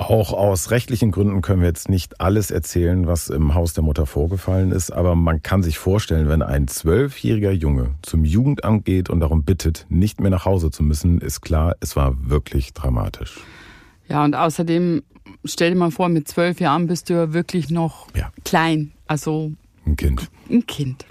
[0.00, 4.06] Auch aus rechtlichen Gründen können wir jetzt nicht alles erzählen, was im Haus der Mutter
[4.06, 9.20] vorgefallen ist, aber man kann sich vorstellen, wenn ein zwölfjähriger Junge zum Jugendamt geht und
[9.20, 13.40] darum bittet, nicht mehr nach Hause zu müssen, ist klar, es war wirklich dramatisch.
[14.08, 15.02] Ja, und außerdem,
[15.44, 18.32] stell dir mal vor, mit zwölf Jahren bist du ja wirklich noch ja.
[18.42, 19.52] klein, also
[19.84, 20.30] ein Kind.
[20.48, 21.04] Ein Kind.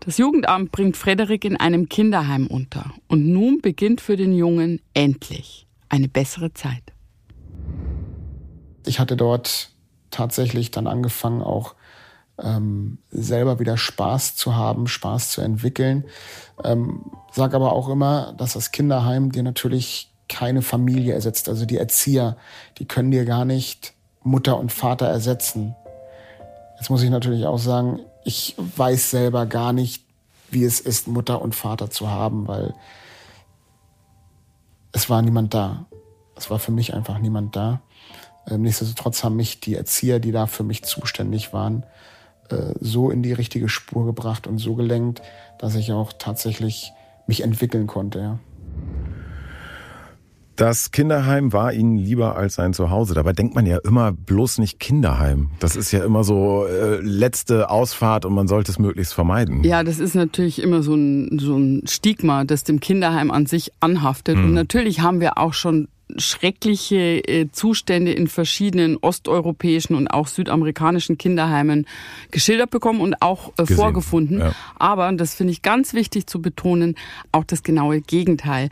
[0.00, 2.92] Das Jugendamt bringt Frederik in einem Kinderheim unter.
[3.06, 6.95] Und nun beginnt für den Jungen endlich eine bessere Zeit
[8.86, 9.70] ich hatte dort
[10.10, 11.74] tatsächlich dann angefangen, auch
[12.42, 16.04] ähm, selber wieder Spaß zu haben, Spaß zu entwickeln.
[16.62, 21.48] Ähm, sag aber auch immer, dass das Kinderheim dir natürlich keine Familie ersetzt.
[21.48, 22.36] Also die Erzieher,
[22.78, 25.74] die können dir gar nicht Mutter und Vater ersetzen.
[26.78, 30.04] Jetzt muss ich natürlich auch sagen, ich weiß selber gar nicht,
[30.50, 32.74] wie es ist, Mutter und Vater zu haben, weil
[34.92, 35.86] es war niemand da.
[36.36, 37.80] Es war für mich einfach niemand da.
[38.48, 41.84] Ähm, nichtsdestotrotz haben mich die Erzieher, die da für mich zuständig waren,
[42.50, 45.22] äh, so in die richtige Spur gebracht und so gelenkt,
[45.58, 46.92] dass ich auch tatsächlich
[47.26, 48.18] mich entwickeln konnte.
[48.18, 48.38] Ja.
[50.56, 53.12] Das Kinderheim war ihnen lieber als sein Zuhause.
[53.12, 55.50] Dabei denkt man ja immer bloß nicht Kinderheim.
[55.60, 59.64] Das ist ja immer so äh, letzte Ausfahrt und man sollte es möglichst vermeiden.
[59.64, 63.70] Ja, das ist natürlich immer so ein, so ein Stigma, das dem Kinderheim an sich
[63.80, 64.36] anhaftet.
[64.36, 64.46] Hm.
[64.46, 71.18] Und natürlich haben wir auch schon schreckliche äh, Zustände in verschiedenen osteuropäischen und auch südamerikanischen
[71.18, 71.86] Kinderheimen
[72.30, 74.38] geschildert bekommen und auch äh, vorgefunden.
[74.38, 74.54] Ja.
[74.76, 76.94] Aber, das finde ich ganz wichtig zu betonen,
[77.32, 78.68] auch das genaue Gegenteil.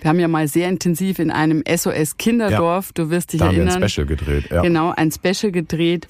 [0.00, 2.92] Wir haben ja mal sehr intensiv in einem SOS Kinderdorf, ja.
[2.94, 3.68] du wirst dich da erinnern.
[3.68, 4.50] Haben wir ein Special gedreht.
[4.50, 4.62] Ja.
[4.62, 6.08] Genau, ein Special gedreht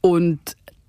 [0.00, 0.40] und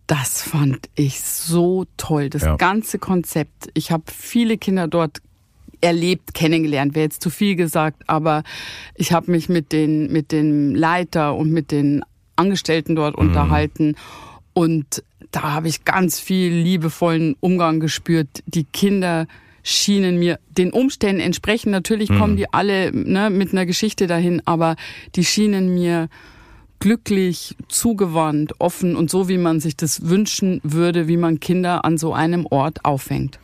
[0.07, 2.55] das fand ich so toll, das ja.
[2.55, 3.69] ganze Konzept.
[3.73, 5.19] Ich habe viele Kinder dort
[5.81, 8.43] erlebt, kennengelernt, wäre jetzt zu viel gesagt, aber
[8.95, 12.03] ich habe mich mit den, mit dem Leiter und mit den
[12.35, 13.27] Angestellten dort mhm.
[13.27, 13.95] unterhalten
[14.53, 18.43] und da habe ich ganz viel liebevollen Umgang gespürt.
[18.45, 19.27] Die Kinder
[19.63, 22.19] schienen mir den Umständen entsprechend, natürlich mhm.
[22.19, 24.75] kommen die alle ne, mit einer Geschichte dahin, aber
[25.15, 26.07] die schienen mir
[26.79, 31.97] glücklich, zugewandt, offen und so, wie man sich das wünschen würde, wie man Kinder an
[31.97, 33.39] so einem Ort auffängt.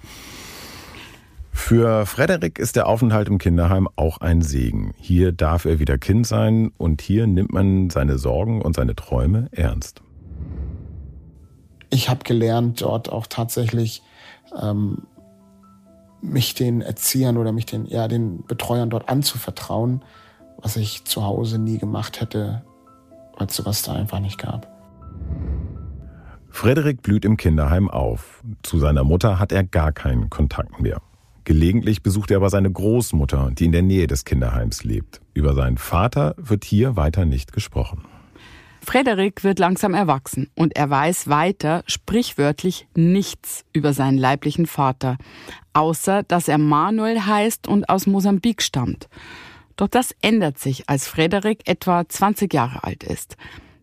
[1.61, 4.93] Für Frederik ist der Aufenthalt im Kinderheim auch ein Segen.
[4.97, 9.47] Hier darf er wieder Kind sein und hier nimmt man seine Sorgen und seine Träume
[9.51, 10.01] ernst.
[11.89, 14.01] Ich habe gelernt, dort auch tatsächlich
[14.61, 15.03] ähm,
[16.21, 20.03] mich den Erziehern oder mich den, ja, den Betreuern dort anzuvertrauen,
[20.57, 22.63] was ich zu Hause nie gemacht hätte,
[23.37, 24.67] weil es sowas da einfach nicht gab.
[26.49, 28.43] Frederik blüht im Kinderheim auf.
[28.61, 31.01] Zu seiner Mutter hat er gar keinen Kontakt mehr.
[31.43, 35.21] Gelegentlich besucht er aber seine Großmutter, die in der Nähe des Kinderheims lebt.
[35.33, 38.05] Über seinen Vater wird hier weiter nicht gesprochen.
[38.83, 45.17] Frederik wird langsam erwachsen und er weiß weiter sprichwörtlich nichts über seinen leiblichen Vater,
[45.73, 49.07] außer dass er Manuel heißt und aus Mosambik stammt.
[49.77, 53.37] Doch das ändert sich, als Frederik etwa 20 Jahre alt ist.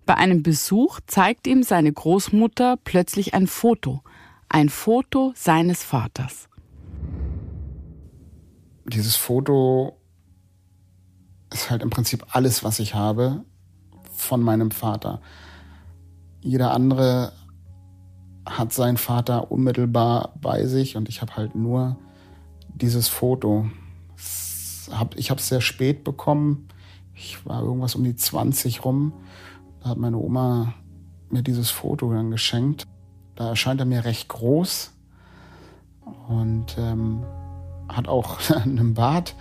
[0.05, 4.03] Bei einem Besuch zeigt ihm seine Großmutter plötzlich ein Foto,
[4.49, 6.48] ein Foto seines Vaters
[8.89, 9.99] dieses Foto
[11.53, 13.45] ist halt im Prinzip alles, was ich habe
[14.13, 15.21] von meinem Vater.
[16.41, 17.33] Jeder andere
[18.47, 21.97] hat sein Vater unmittelbar bei sich und ich habe halt nur
[22.75, 23.71] dieses Foto.
[25.17, 26.69] Ich habe es sehr spät bekommen.
[27.15, 29.13] Ich war irgendwas um die 20 rum.
[29.83, 30.75] Da hat meine Oma
[31.31, 32.85] mir dieses Foto dann geschenkt.
[33.35, 34.93] Da erscheint er mir recht groß
[36.29, 37.25] und ähm,
[37.89, 39.35] hat auch einen Bart.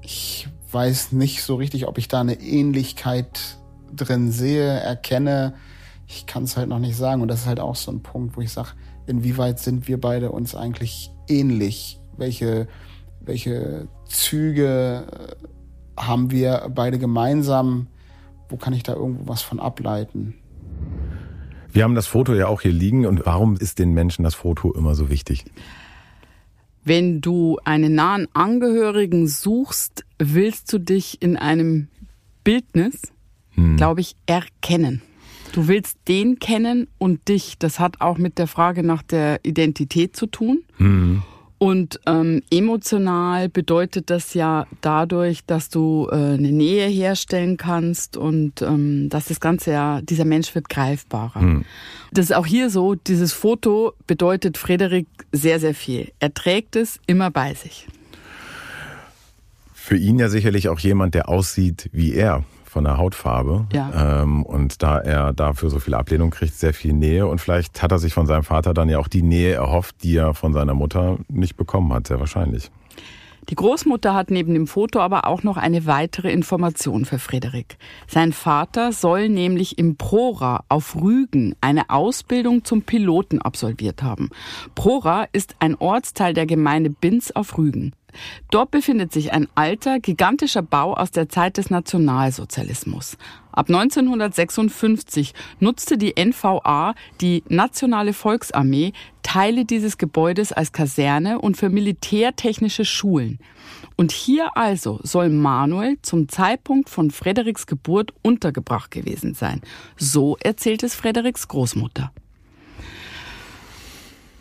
[0.00, 3.58] Ich weiß nicht so richtig, ob ich da eine Ähnlichkeit
[3.94, 5.54] drin sehe, erkenne.
[6.06, 7.22] Ich kann es halt noch nicht sagen.
[7.22, 8.70] Und das ist halt auch so ein Punkt, wo ich sage,
[9.06, 12.00] inwieweit sind wir beide uns eigentlich ähnlich?
[12.16, 12.68] Welche,
[13.20, 17.86] welche Züge äh, haben wir beide gemeinsam?
[18.48, 20.34] Wo kann ich da irgendwo was von ableiten?
[21.72, 23.06] Wir haben das Foto ja auch hier liegen.
[23.06, 25.44] Und warum ist den Menschen das Foto immer so wichtig?
[26.84, 31.88] Wenn du einen nahen Angehörigen suchst, willst du dich in einem
[32.44, 33.00] Bildnis,
[33.50, 33.76] hm.
[33.76, 35.02] glaube ich, erkennen.
[35.52, 37.58] Du willst den kennen und dich.
[37.58, 40.64] Das hat auch mit der Frage nach der Identität zu tun.
[40.78, 41.22] Hm.
[41.62, 48.62] Und ähm, emotional bedeutet das ja dadurch, dass du äh, eine Nähe herstellen kannst und
[48.62, 51.40] ähm, dass das Ganze ja, dieser Mensch wird greifbarer.
[51.40, 51.64] Hm.
[52.10, 56.10] Das ist auch hier so, dieses Foto bedeutet Frederik sehr, sehr viel.
[56.18, 57.86] Er trägt es immer bei sich.
[59.72, 62.42] Für ihn ja sicherlich auch jemand, der aussieht wie er
[62.72, 63.66] von der Hautfarbe.
[63.72, 64.22] Ja.
[64.22, 67.26] Ähm, und da er dafür so viel Ablehnung kriegt, sehr viel Nähe.
[67.26, 70.16] Und vielleicht hat er sich von seinem Vater dann ja auch die Nähe erhofft, die
[70.16, 72.70] er von seiner Mutter nicht bekommen hat, sehr wahrscheinlich.
[73.48, 77.76] Die Großmutter hat neben dem Foto aber auch noch eine weitere Information für Frederik.
[78.06, 84.30] Sein Vater soll nämlich im Prora auf Rügen eine Ausbildung zum Piloten absolviert haben.
[84.76, 87.94] Prora ist ein Ortsteil der Gemeinde Binz auf Rügen.
[88.50, 93.16] Dort befindet sich ein alter, gigantischer Bau aus der Zeit des Nationalsozialismus.
[93.52, 101.68] Ab 1956 nutzte die NVA, die Nationale Volksarmee, Teile dieses Gebäudes als Kaserne und für
[101.68, 103.38] militärtechnische Schulen.
[103.96, 109.60] Und hier also soll Manuel zum Zeitpunkt von Frederiks Geburt untergebracht gewesen sein.
[109.96, 112.10] So erzählt es Frederiks Großmutter.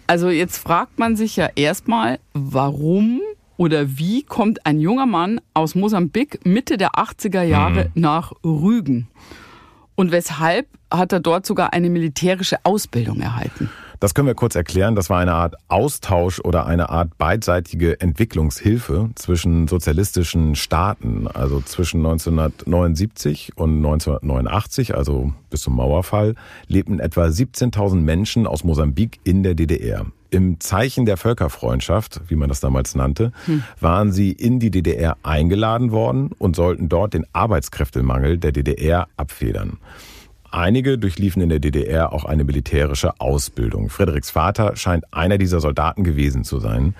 [0.07, 3.21] Also jetzt fragt man sich ja erstmal, warum
[3.61, 8.01] oder wie kommt ein junger Mann aus Mosambik Mitte der 80er Jahre mhm.
[8.01, 9.07] nach Rügen?
[9.93, 13.69] Und weshalb hat er dort sogar eine militärische Ausbildung erhalten?
[13.99, 14.95] Das können wir kurz erklären.
[14.95, 21.27] Das war eine Art Austausch oder eine Art beidseitige Entwicklungshilfe zwischen sozialistischen Staaten.
[21.27, 26.33] Also zwischen 1979 und 1989, also bis zum Mauerfall,
[26.65, 30.07] lebten etwa 17.000 Menschen aus Mosambik in der DDR.
[30.31, 33.63] Im Zeichen der Völkerfreundschaft, wie man das damals nannte, hm.
[33.81, 39.77] waren sie in die DDR eingeladen worden und sollten dort den Arbeitskräftemangel der DDR abfedern.
[40.49, 43.89] Einige durchliefen in der DDR auch eine militärische Ausbildung.
[43.89, 46.95] Frederiks Vater scheint einer dieser Soldaten gewesen zu sein.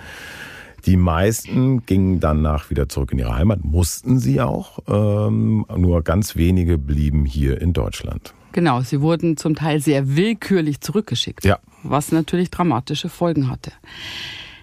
[0.86, 4.80] Die meisten gingen danach wieder zurück in ihre Heimat, mussten sie auch.
[4.88, 8.34] Ähm, nur ganz wenige blieben hier in Deutschland.
[8.52, 11.60] Genau, sie wurden zum Teil sehr willkürlich zurückgeschickt, ja.
[11.84, 13.72] was natürlich dramatische Folgen hatte.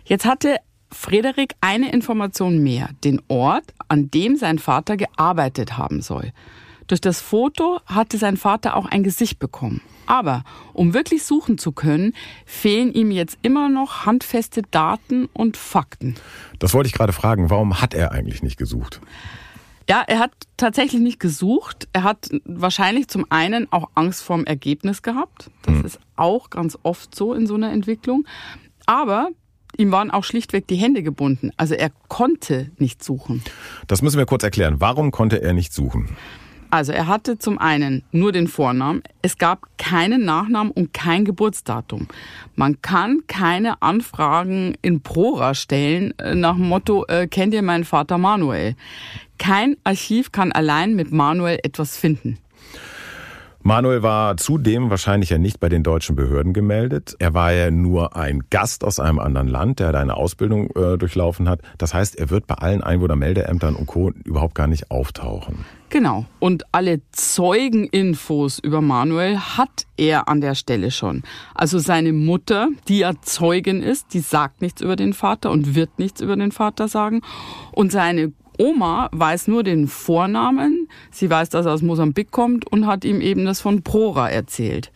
[0.05, 0.57] Jetzt hatte
[0.91, 6.33] Frederik eine Information mehr, den Ort, an dem sein Vater gearbeitet haben soll.
[6.87, 9.83] Durch das Foto hatte sein Vater auch ein Gesicht bekommen.
[10.07, 12.15] Aber um wirklich suchen zu können,
[12.47, 16.15] fehlen ihm jetzt immer noch handfeste Daten und Fakten.
[16.59, 17.51] Das wollte ich gerade fragen.
[17.51, 19.03] Warum hat er eigentlich nicht gesucht?
[19.89, 21.89] Ja, er hat tatsächlich nicht gesucht.
[21.93, 25.51] Er hat wahrscheinlich zum einen auch Angst vorm Ergebnis gehabt.
[25.63, 25.85] Das hm.
[25.85, 28.27] ist auch ganz oft so in so einer Entwicklung.
[28.85, 29.29] Aber
[29.79, 31.53] ihm waren auch schlichtweg die Hände gebunden.
[31.57, 33.43] Also er konnte nicht suchen.
[33.87, 34.77] Das müssen wir kurz erklären.
[34.79, 36.09] Warum konnte er nicht suchen?
[36.71, 42.09] Also er hatte zum einen nur den Vornamen, es gab keinen Nachnamen und kein Geburtsdatum.
[42.57, 47.85] Man kann keine Anfragen in Prora stellen äh, nach dem Motto, äh, kennt ihr meinen
[47.85, 48.77] Vater Manuel?
[49.39, 52.39] Kein Archiv kann allein mit Manuel etwas finden.
[53.69, 57.17] Manuel war zudem wahrscheinlich ja nicht bei den deutschen Behörden gemeldet.
[57.19, 60.97] Er war ja nur ein Gast aus einem anderen Land, der da eine Ausbildung äh,
[60.97, 61.61] durchlaufen hat.
[61.77, 64.11] Das heißt, er wird bei allen Einwohnermeldeämtern und Co.
[64.25, 65.67] überhaupt gar nicht auftauchen.
[65.91, 66.25] Genau.
[66.39, 71.23] Und alle Zeugeninfos über Manuel hat er an der Stelle schon.
[71.55, 75.99] Also seine Mutter, die ja Zeugin ist, die sagt nichts über den Vater und wird
[75.99, 77.23] nichts über den Vater sagen.
[77.73, 82.87] Und seine Oma weiß nur den Vornamen, sie weiß, dass er aus Mosambik kommt und
[82.87, 84.93] hat ihm eben das von Prora erzählt.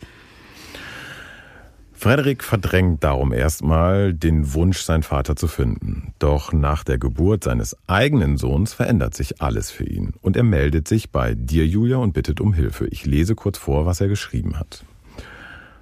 [2.03, 6.13] Frederik verdrängt darum erstmal den Wunsch, seinen Vater zu finden.
[6.19, 10.11] Doch nach der Geburt seines eigenen Sohns verändert sich alles für ihn.
[10.21, 12.87] Und er meldet sich bei dir, Julia, und bittet um Hilfe.
[12.87, 14.83] Ich lese kurz vor, was er geschrieben hat.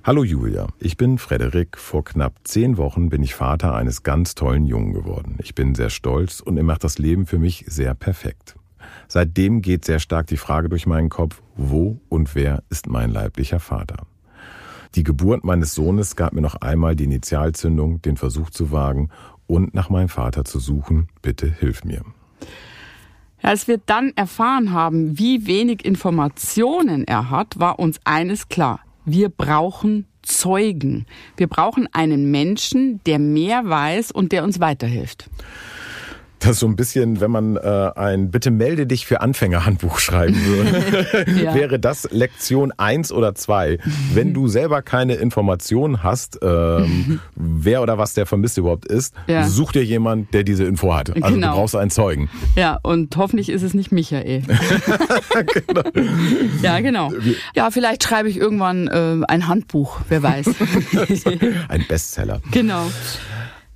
[0.04, 1.78] Hallo Julia, ich bin Frederik.
[1.78, 5.38] Vor knapp zehn Wochen bin ich Vater eines ganz tollen Jungen geworden.
[5.44, 8.56] Ich bin sehr stolz und er macht das Leben für mich sehr perfekt.
[9.08, 13.60] Seitdem geht sehr stark die Frage durch meinen Kopf, wo und wer ist mein leiblicher
[13.60, 14.08] Vater?
[14.96, 19.10] Die Geburt meines Sohnes gab mir noch einmal die Initialzündung, den Versuch zu wagen
[19.46, 21.10] und nach meinem Vater zu suchen.
[21.22, 22.02] Bitte hilf mir.
[23.44, 28.80] Als wir dann erfahren haben, wie wenig Informationen er hat, war uns eines klar.
[29.14, 31.06] Wir brauchen Zeugen.
[31.36, 35.30] Wir brauchen einen Menschen, der mehr weiß und der uns weiterhilft.
[36.42, 40.00] Das ist so ein bisschen, wenn man äh, ein Bitte melde dich für Anfänger Handbuch
[40.00, 41.54] schreiben würde, ja.
[41.54, 43.78] wäre das Lektion eins oder zwei.
[44.14, 49.48] Wenn du selber keine Informationen hast, ähm, wer oder was der Vermisste überhaupt ist, ja.
[49.48, 51.12] such dir jemand, der diese Info hat.
[51.22, 51.50] Also genau.
[51.50, 52.28] du brauchst einen Zeugen.
[52.56, 54.42] Ja, und hoffentlich ist es nicht Michael.
[55.68, 55.84] genau.
[56.64, 57.12] Ja, genau.
[57.56, 60.48] Ja, vielleicht schreibe ich irgendwann äh, ein Handbuch, wer weiß.
[61.68, 62.42] ein Bestseller.
[62.52, 62.88] Genau.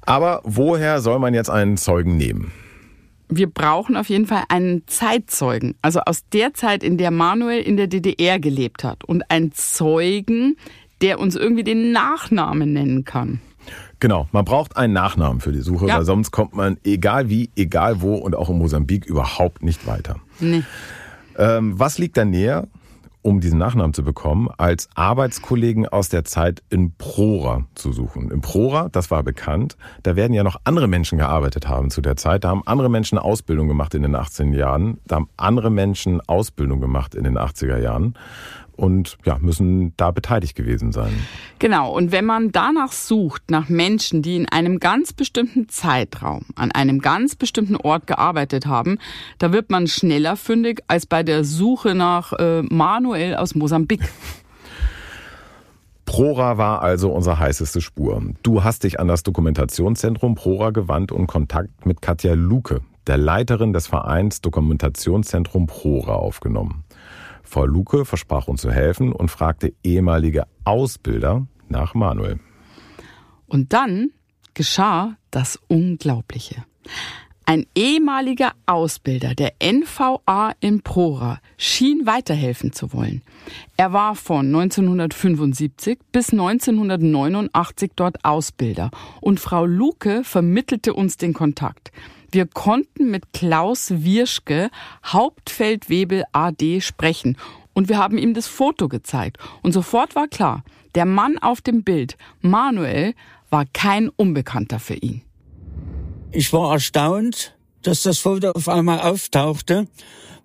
[0.06, 2.52] Aber woher soll man jetzt einen Zeugen nehmen?
[3.28, 7.76] Wir brauchen auf jeden Fall einen Zeitzeugen, also aus der Zeit, in der Manuel in
[7.76, 10.58] der DDR gelebt hat und einen Zeugen,
[11.02, 13.40] der uns irgendwie den Nachnamen nennen kann.
[14.00, 15.98] Genau, man braucht einen Nachnamen für die Suche, ja.
[15.98, 20.18] weil sonst kommt man, egal wie, egal wo und auch in Mosambik, überhaupt nicht weiter.
[20.40, 20.64] Nee.
[21.38, 22.68] Ähm, was liegt da näher?
[23.26, 28.30] Um diesen Nachnamen zu bekommen, als Arbeitskollegen aus der Zeit in Prora zu suchen.
[28.30, 32.18] In Prora, das war bekannt, da werden ja noch andere Menschen gearbeitet haben zu der
[32.18, 32.44] Zeit.
[32.44, 35.00] Da haben andere Menschen Ausbildung gemacht in den 18 Jahren.
[35.08, 38.14] Da haben andere Menschen Ausbildung gemacht in den 80er Jahren
[38.76, 41.14] und ja, müssen da beteiligt gewesen sein.
[41.60, 46.72] Genau, und wenn man danach sucht, nach Menschen, die in einem ganz bestimmten Zeitraum an
[46.72, 48.98] einem ganz bestimmten Ort gearbeitet haben,
[49.38, 54.02] da wird man schneller fündig als bei der Suche nach äh, Manuel aus Mosambik.
[56.06, 58.22] Prora war also unsere heißeste Spur.
[58.42, 63.74] Du hast dich an das Dokumentationszentrum Prora gewandt und Kontakt mit Katja Luke, der Leiterin
[63.74, 66.85] des Vereins Dokumentationszentrum Prora, aufgenommen.
[67.46, 72.40] Frau Luke versprach uns zu helfen und fragte ehemalige Ausbilder nach Manuel.
[73.48, 74.12] Und dann
[74.54, 76.64] geschah das Unglaubliche.
[77.48, 83.22] Ein ehemaliger Ausbilder der NVA in Prora schien weiterhelfen zu wollen.
[83.78, 88.90] Er war von 1975 bis 1989 dort Ausbilder
[89.22, 91.92] und Frau Luke vermittelte uns den Kontakt.
[92.36, 94.70] Wir konnten mit Klaus Wirschke,
[95.06, 97.38] Hauptfeldwebel AD, sprechen.
[97.74, 99.38] Und wir haben ihm das Foto gezeigt.
[99.64, 103.14] Und sofort war klar, der Mann auf dem Bild, Manuel,
[103.50, 105.22] war kein Unbekannter für ihn.
[106.34, 109.88] Ich war erstaunt, dass das Foto auf einmal auftauchte,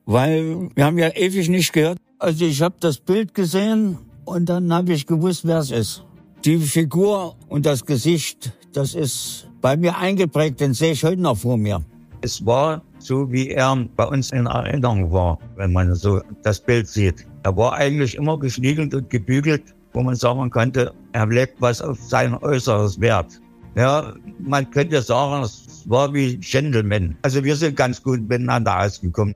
[0.06, 1.98] weil wir haben ja ewig nicht gehört.
[2.20, 6.04] Also ich habe das Bild gesehen und dann habe ich gewusst, wer es ist.
[6.44, 11.36] Die Figur und das Gesicht, das ist bei mir eingeprägt, den sehe ich heute noch
[11.36, 11.82] vor mir.
[12.22, 16.86] Es war so, wie er bei uns in Erinnerung war, wenn man so das Bild
[16.86, 17.26] sieht.
[17.42, 21.98] Er war eigentlich immer geschniegelt und gebügelt, wo man sagen konnte, er legt was auf
[21.98, 23.40] sein äußeres Wert.
[23.74, 27.16] Ja, man könnte sagen, es war wie Gentleman.
[27.22, 29.34] Also wir sind ganz gut miteinander ausgekommen.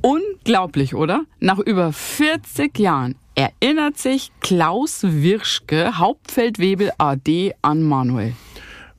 [0.00, 1.24] Unglaublich, oder?
[1.38, 8.32] Nach über 40 Jahren erinnert sich Klaus Wirschke, Hauptfeldwebel AD, an Manuel.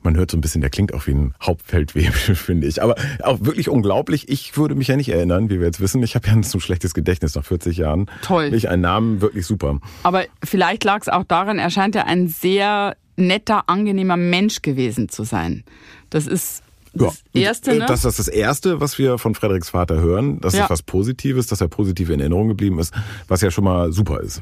[0.03, 2.81] Man hört so ein bisschen, der klingt auch wie ein Hauptfeldwebel, finde ich.
[2.81, 4.29] Aber auch wirklich unglaublich.
[4.29, 6.03] Ich würde mich ja nicht erinnern, wie wir jetzt wissen.
[6.03, 8.09] Ich habe ja ein so schlechtes Gedächtnis nach 40 Jahren.
[8.21, 8.51] Toll.
[8.51, 9.79] Nicht ein Namen, wirklich super.
[10.03, 15.09] Aber vielleicht lag es auch daran, er scheint ja ein sehr netter, angenehmer Mensch gewesen
[15.09, 15.63] zu sein.
[16.09, 16.63] Das ist
[16.93, 17.85] das ja, Erste, äh, ne?
[17.87, 20.39] Das ist das Erste, was wir von Frederiks Vater hören.
[20.41, 20.65] Das ja.
[20.65, 22.93] ist was Positives, dass er positiv in Erinnerung geblieben ist,
[23.27, 24.41] was ja schon mal super ist.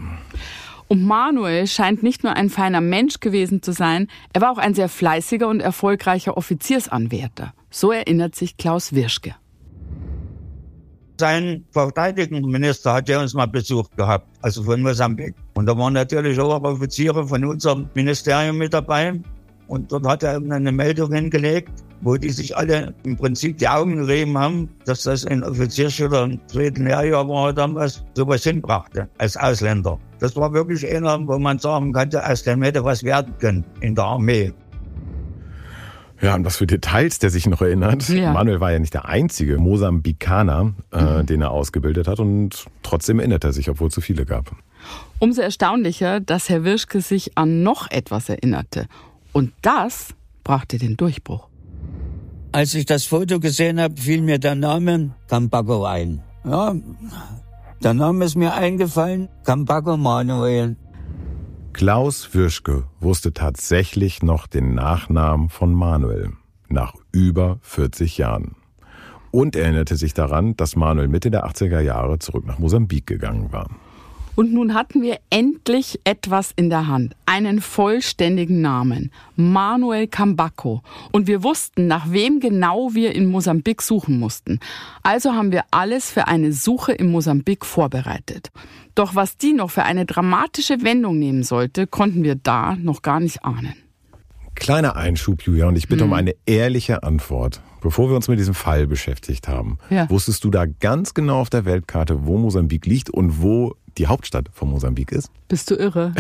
[0.92, 4.74] Und Manuel scheint nicht nur ein feiner Mensch gewesen zu sein, er war auch ein
[4.74, 7.54] sehr fleißiger und erfolgreicher Offiziersanwärter.
[7.70, 9.34] So erinnert sich Klaus Wirschke.
[11.18, 15.34] Sein Verteidigungsminister hat ja uns mal besucht gehabt, also von Mosambik.
[15.54, 19.18] Und da waren natürlich auch Offiziere von unserem Ministerium mit dabei.
[19.68, 21.72] Und dort hat er eine Meldung hingelegt,
[22.02, 26.42] wo die sich alle im Prinzip die Augen gerieben haben, dass das ein Offizierschüler im
[26.52, 29.98] dritten Lehrjahr war damals, sowas hinbrachte, als Ausländer.
[30.22, 33.96] Das war wirklich einer, wo man sagen konnte, aus dem hätte was werden können in
[33.96, 34.54] der Armee.
[36.22, 38.08] Ja, und was für Details der sich noch erinnert.
[38.08, 38.32] Ja.
[38.32, 41.26] Manuel war ja nicht der einzige Mosambikaner, äh, mhm.
[41.26, 44.56] den er ausgebildet hat und trotzdem erinnert er sich, obwohl es so viele gab.
[45.18, 48.86] Umso erstaunlicher, dass Herr Wirschke sich an noch etwas erinnerte.
[49.32, 50.14] Und das
[50.44, 51.48] brachte den Durchbruch.
[52.52, 56.22] Als ich das Foto gesehen habe, fiel mir der Name Campago ein.
[56.44, 56.76] Ja,
[57.84, 60.78] der Name ist mir eingefallen, Campago Manuel.
[61.74, 66.34] Klaus Würschke wusste tatsächlich noch den Nachnamen von Manuel
[66.70, 68.56] nach über 40 Jahren.
[69.32, 73.70] Und erinnerte sich daran, dass Manuel Mitte der 80er Jahre zurück nach Mosambik gegangen war.
[74.36, 77.16] Und nun hatten wir endlich etwas in der Hand.
[77.26, 79.12] Einen vollständigen Namen.
[79.36, 80.82] Manuel Cambacco.
[81.12, 84.60] Und wir wussten, nach wem genau wir in Mosambik suchen mussten.
[85.04, 88.52] Also haben wir alles für eine Suche in Mosambik vorbereitet.
[88.96, 93.20] Doch was die noch für eine dramatische Wendung nehmen sollte, konnten wir da noch gar
[93.20, 93.76] nicht ahnen.
[94.62, 96.12] Kleiner Einschub, Julia, und ich bitte Mhm.
[96.12, 97.62] um eine ehrliche Antwort.
[97.82, 100.08] Bevor wir uns mit diesem Fall beschäftigt haben, Ja.
[100.08, 104.50] wusstest du da ganz genau auf der Weltkarte, wo Mosambik liegt und wo die Hauptstadt
[104.54, 105.32] von Mosambik ist?
[105.48, 106.14] Bist du irre?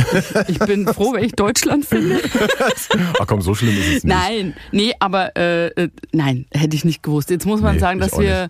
[0.47, 2.19] Ich, ich bin froh, wenn ich Deutschland finde.
[3.19, 4.05] Ach komm, so schlimm ist es nicht.
[4.05, 7.29] Nein, nee, aber äh, äh, nein, hätte ich nicht gewusst.
[7.29, 8.49] Jetzt muss man Nee, sagen, dass wir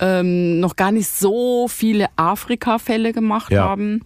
[0.00, 3.62] ähm, noch gar nicht so viele Afrika-Fälle gemacht Ja.
[3.64, 4.00] haben.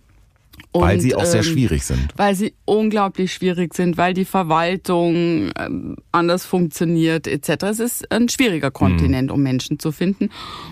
[0.77, 2.12] Weil Und, sie auch sehr ähm, schwierig sind.
[2.16, 7.64] Weil sie unglaublich schwierig sind, weil die Verwaltung ähm, anders funktioniert etc.
[7.70, 10.31] Es ist ein schwieriger Kontinent, um Menschen zu finden.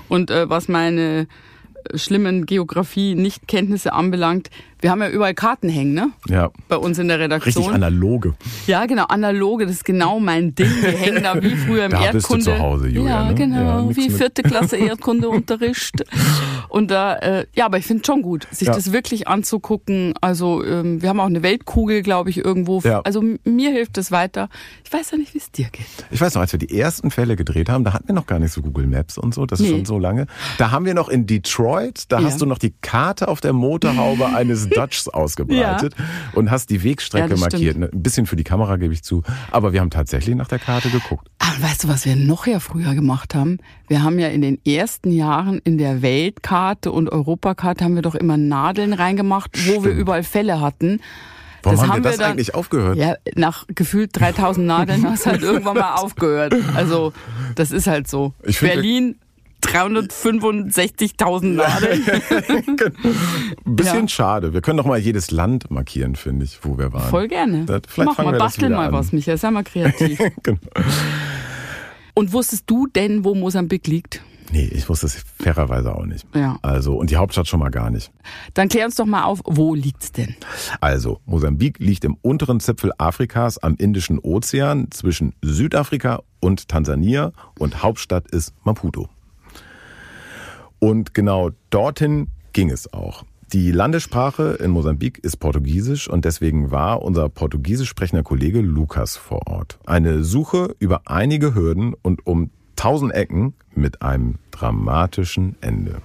[0.09, 1.28] Und äh, was meine
[1.84, 4.50] äh, schlimmen Geografie-Nichtkenntnisse anbelangt,
[4.83, 6.11] wir haben ja überall Karten hängen, ne?
[6.28, 6.51] Ja.
[6.68, 7.55] Bei uns in der Redaktion.
[7.64, 8.35] Richtig analoge.
[8.66, 10.68] Ja, genau, analoge, das ist genau mein Ding.
[10.83, 12.45] Wir hängen da wie früher im Da bist du Erdkunde.
[12.45, 13.35] zu Hause, Julia, Ja, ne?
[13.35, 16.05] genau, Ja, wie vierte Klasse Erdkundeunterricht.
[16.68, 18.74] Und da, äh, ja, aber ich finde schon gut, sich Ja.
[18.74, 20.14] das wirklich anzugucken.
[20.20, 22.80] Also ähm, wir haben auch eine Weltkugel, glaube ich, irgendwo.
[22.80, 23.01] Ja.
[23.03, 24.49] Also mir hilft es weiter.
[24.85, 25.87] Ich weiß ja nicht, wie es dir geht.
[26.11, 28.39] Ich weiß noch, als wir die ersten Fälle gedreht haben, da hatten wir noch gar
[28.39, 29.72] nicht so Google Maps und so, das ist Nee.
[29.72, 30.26] schon so lange.
[30.59, 34.26] Da haben wir noch in Detroit, da hast du noch die Karte auf der Motorhaube
[34.26, 35.95] eines Dodges ausgebreitet
[36.35, 37.77] und hast die Ja, Wegstrecke das markiert.
[37.77, 37.93] stimmt.
[37.95, 40.91] Ein bisschen für die Kamera gebe ich zu, aber wir haben tatsächlich nach der Karte
[40.91, 41.29] geguckt.
[41.39, 43.59] Aber weißt du, was wir noch ja früher gemacht haben?
[43.89, 48.14] Wir haben ja in den ersten Jahren in der Weltkarte und Europakarte haben wir doch
[48.14, 49.99] immer Nadeln reingemacht, wo wir Stimmt.
[50.01, 51.01] überall Fälle hatten.
[51.64, 52.97] Warum Das haben, haben wir das dann- eigentlich aufgehört?
[52.97, 56.55] Ja, nach gefühlt 3000 Nadeln hast halt irgendwann mal aufgehört.
[56.75, 57.12] Also,
[57.55, 58.35] das ist halt so.
[58.43, 59.16] Ich Berlin,
[59.62, 62.02] 365.000 Nadeln.
[63.64, 64.08] Ein bisschen Ja.
[64.08, 64.52] schade.
[64.52, 67.10] Wir können doch mal jedes Land markieren, finde ich, wo wir waren.
[67.10, 67.64] Voll gerne.
[67.64, 68.92] Das, vielleicht Mach mal, bastel mal an.
[68.92, 69.38] was, Michael.
[69.38, 70.18] Sei mal kreativ.
[70.42, 70.58] genau.
[72.14, 74.22] Und wusstest du denn, wo Mosambik liegt?
[74.52, 76.26] Nee, ich wusste es fairerweise auch nicht.
[76.34, 76.58] Ja.
[76.60, 78.12] Also, und die Hauptstadt schon mal gar nicht.
[78.52, 80.36] Dann klär uns doch mal auf, wo liegt's denn?
[80.82, 87.82] Also, Mosambik liegt im unteren Zipfel Afrikas am Indischen Ozean zwischen Südafrika und Tansania und
[87.82, 89.08] Hauptstadt ist Maputo.
[90.83, 93.22] Und genau dorthin ging es auch.
[93.53, 99.47] Die Landessprache in Mosambik ist Portugiesisch und deswegen war unser portugiesisch sprechender Kollege Lukas vor
[99.47, 99.78] Ort.
[99.87, 106.03] Eine Suche über einige Hürden und um tausend Ecken mit einem dramatischen Ende.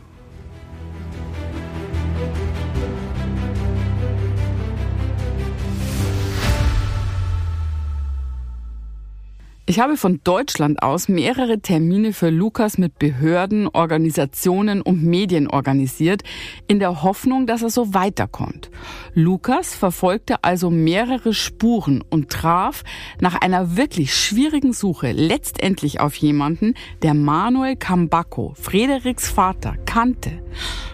[9.70, 16.24] Ich habe von Deutschland aus mehrere Termine für Lukas mit Behörden, Organisationen und Medien organisiert,
[16.68, 18.72] in der Hoffnung, dass er so weiterkommt.
[19.14, 22.86] Lukas verfolgte also mehrere Spuren und traf
[23.20, 30.32] nach einer wirklich schwierigen Suche letztendlich auf jemanden, der Manuel Cambacco, Frederiks Vater, kannte.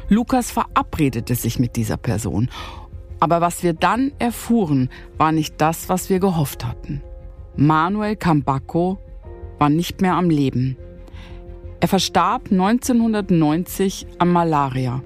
[0.09, 2.49] Lukas verabredete sich mit dieser Person.
[3.19, 7.03] Aber was wir dann erfuhren, war nicht das, was wir gehofft hatten.
[7.55, 8.97] Manuel Cambacco
[9.59, 10.75] war nicht mehr am Leben.
[11.79, 15.03] Er verstarb 1990 an Malaria.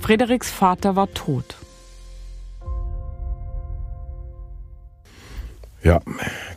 [0.00, 1.56] Frederiks Vater war tot.
[5.82, 6.00] Ja,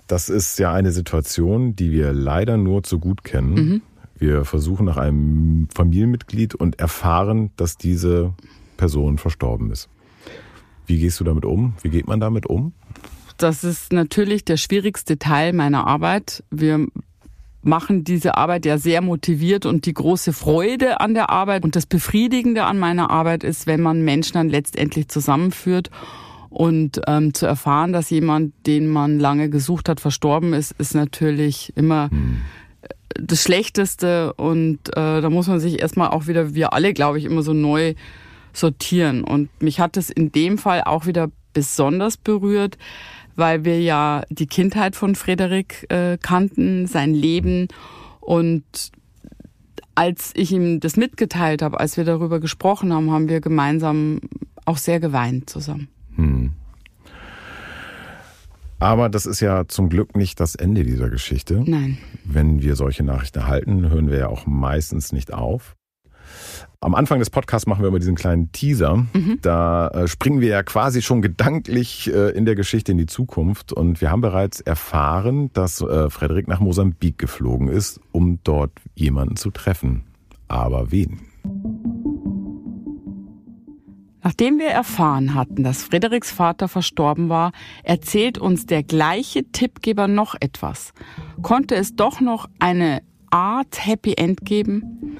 [0.07, 3.81] das ist ja eine Situation, die wir leider nur zu gut kennen.
[4.17, 8.33] Wir versuchen nach einem Familienmitglied und erfahren, dass diese
[8.77, 9.89] Person verstorben ist.
[10.85, 11.73] Wie gehst du damit um?
[11.81, 12.73] Wie geht man damit um?
[13.37, 16.43] Das ist natürlich der schwierigste Teil meiner Arbeit.
[16.49, 16.87] Wir
[17.61, 21.85] machen diese Arbeit ja sehr motiviert und die große Freude an der Arbeit und das
[21.85, 25.89] Befriedigende an meiner Arbeit ist, wenn man Menschen dann letztendlich zusammenführt
[26.49, 31.73] und ähm, zu erfahren, dass jemand, den man lange gesucht hat, verstorben ist, ist natürlich
[31.75, 32.09] immer
[33.15, 37.25] das Schlechteste und äh, da muss man sich erstmal auch wieder, wir alle, glaube ich,
[37.25, 37.93] immer so neu
[38.53, 39.23] sortieren.
[39.23, 42.77] Und mich hat es in dem Fall auch wieder besonders berührt,
[43.35, 47.67] weil wir ja die Kindheit von Frederik äh, kannten, sein Leben
[48.19, 48.63] und
[49.95, 54.21] als ich ihm das mitgeteilt habe, als wir darüber gesprochen haben, haben wir gemeinsam
[54.65, 55.87] auch sehr geweint zusammen.
[58.79, 61.63] Aber das ist ja zum Glück nicht das Ende dieser Geschichte.
[61.65, 61.97] Nein.
[62.25, 65.75] Wenn wir solche Nachrichten erhalten, hören wir ja auch meistens nicht auf.
[66.83, 68.97] Am Anfang des Podcasts machen wir immer diesen kleinen Teaser.
[69.13, 69.39] Mhm.
[69.41, 73.71] Da äh, springen wir ja quasi schon gedanklich äh, in der Geschichte in die Zukunft.
[73.71, 79.37] Und wir haben bereits erfahren, dass äh, Frederik nach Mosambik geflogen ist, um dort jemanden
[79.37, 80.03] zu treffen.
[80.49, 81.21] Aber wen?
[84.21, 87.53] Nachdem wir erfahren hatten, dass Frederiks Vater verstorben war,
[87.83, 90.91] erzählt uns der gleiche Tippgeber noch etwas.
[91.41, 95.17] Konnte es doch noch eine Art Happy End geben?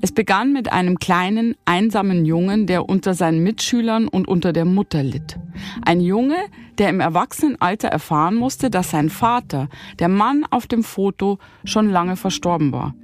[0.00, 5.02] Es begann mit einem kleinen, einsamen Jungen, der unter seinen Mitschülern und unter der Mutter
[5.02, 5.38] litt.
[5.84, 6.36] Ein Junge,
[6.78, 9.68] der im Erwachsenenalter erfahren musste, dass sein Vater,
[9.98, 12.94] der Mann auf dem Foto, schon lange verstorben war.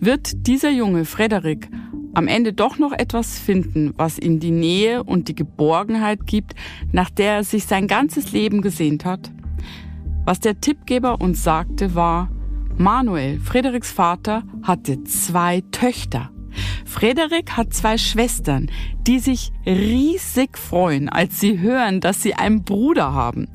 [0.00, 1.68] Wird dieser Junge, Frederik,
[2.14, 6.54] am Ende doch noch etwas finden, was ihm die Nähe und die Geborgenheit gibt,
[6.90, 9.30] nach der er sich sein ganzes Leben gesehnt hat?
[10.24, 12.28] Was der Tippgeber uns sagte, war,
[12.76, 16.30] Manuel, Frederiks Vater, hatte zwei Töchter.
[16.84, 18.70] Frederik hat zwei Schwestern,
[19.06, 23.48] die sich riesig freuen, als sie hören, dass sie einen Bruder haben.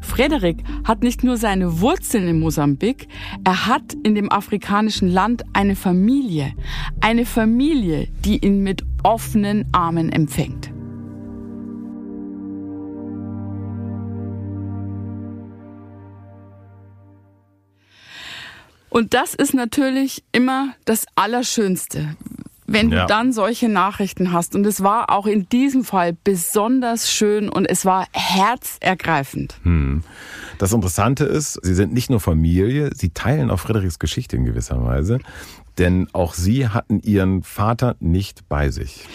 [0.00, 3.08] Frederik hat nicht nur seine Wurzeln in Mosambik,
[3.44, 6.52] er hat in dem afrikanischen Land eine Familie.
[7.00, 10.73] Eine Familie, die ihn mit offenen Armen empfängt.
[18.94, 22.14] Und das ist natürlich immer das Allerschönste,
[22.64, 23.06] wenn du ja.
[23.06, 24.54] dann solche Nachrichten hast.
[24.54, 29.56] Und es war auch in diesem Fall besonders schön und es war herzergreifend.
[29.64, 30.04] Hm.
[30.58, 34.80] Das Interessante ist, sie sind nicht nur Familie, sie teilen auch Friedrichs Geschichte in gewisser
[34.84, 35.18] Weise.
[35.76, 39.08] Denn auch sie hatten ihren Vater nicht bei sich.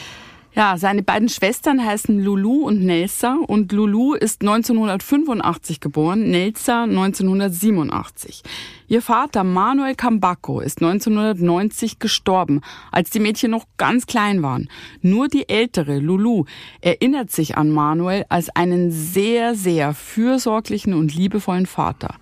[0.59, 8.43] Ja, seine beiden Schwestern heißen Lulu und Nelsa und Lulu ist 1985 geboren, Nelsa 1987.
[8.89, 12.59] Ihr Vater Manuel Cambacco ist 1990 gestorben,
[12.91, 14.67] als die Mädchen noch ganz klein waren.
[15.01, 16.43] Nur die ältere Lulu
[16.81, 22.15] erinnert sich an Manuel als einen sehr, sehr fürsorglichen und liebevollen Vater.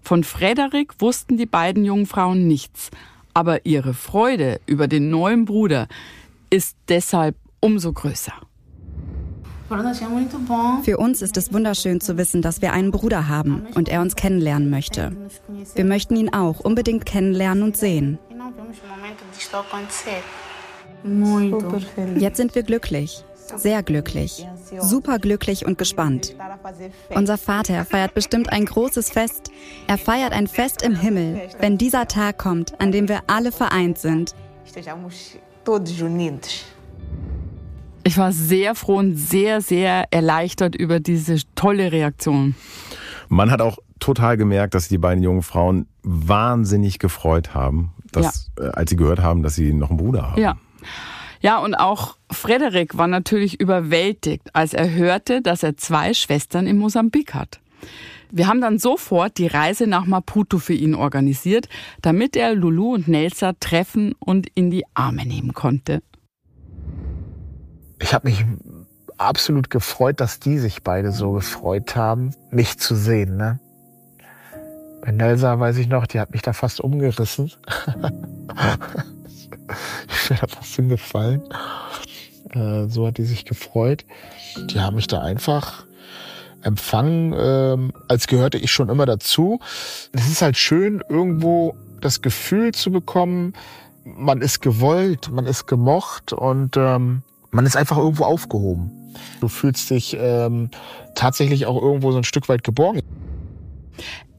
[0.00, 2.90] Von Frederik wussten die beiden jungen Frauen nichts,
[3.34, 5.88] aber ihre Freude über den neuen Bruder
[6.48, 8.34] ist deshalb umso größer.
[10.82, 14.16] Für uns ist es wunderschön zu wissen, dass wir einen Bruder haben und er uns
[14.16, 15.16] kennenlernen möchte.
[15.74, 18.18] Wir möchten ihn auch unbedingt kennenlernen und sehen.
[22.18, 23.24] Jetzt sind wir glücklich,
[23.56, 24.46] sehr glücklich,
[24.78, 26.36] super glücklich und gespannt.
[27.14, 29.50] Unser Vater feiert bestimmt ein großes Fest.
[29.86, 33.98] Er feiert ein Fest im Himmel, wenn dieser Tag kommt, an dem wir alle vereint
[33.98, 34.34] sind.
[38.04, 42.54] Ich war sehr froh und sehr, sehr erleichtert über diese tolle Reaktion.
[43.28, 48.66] Man hat auch total gemerkt, dass die beiden jungen Frauen wahnsinnig gefreut haben, dass, ja.
[48.66, 50.40] Äh, als sie gehört haben, dass sie noch einen Bruder haben.
[50.40, 50.56] Ja.
[51.40, 56.78] Ja, und auch Frederik war natürlich überwältigt, als er hörte, dass er zwei Schwestern in
[56.78, 57.60] Mosambik hat.
[58.30, 61.68] Wir haben dann sofort die Reise nach Maputo für ihn organisiert,
[62.00, 66.00] damit er Lulu und Nelsa treffen und in die Arme nehmen konnte
[68.02, 68.44] ich habe mich
[69.16, 73.36] absolut gefreut, dass die sich beide so gefreut haben, mich zu sehen.
[73.36, 73.60] Ne?
[75.02, 77.46] Bei Nelsa weiß ich noch, die hat mich da fast umgerissen.
[80.08, 81.42] ich wäre da fast hingefallen.
[82.50, 84.04] Äh, so hat die sich gefreut.
[84.70, 85.84] Die haben mich da einfach
[86.62, 89.60] empfangen, ähm, als gehörte ich schon immer dazu.
[90.12, 93.54] Es ist halt schön, irgendwo das Gefühl zu bekommen,
[94.04, 97.22] man ist gewollt, man ist gemocht und ähm,
[97.52, 98.90] man ist einfach irgendwo aufgehoben.
[99.40, 100.70] Du fühlst dich ähm,
[101.14, 103.02] tatsächlich auch irgendwo so ein Stück weit geborgen.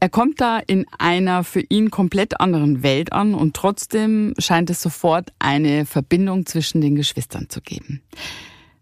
[0.00, 4.82] Er kommt da in einer für ihn komplett anderen Welt an und trotzdem scheint es
[4.82, 8.02] sofort eine Verbindung zwischen den Geschwistern zu geben.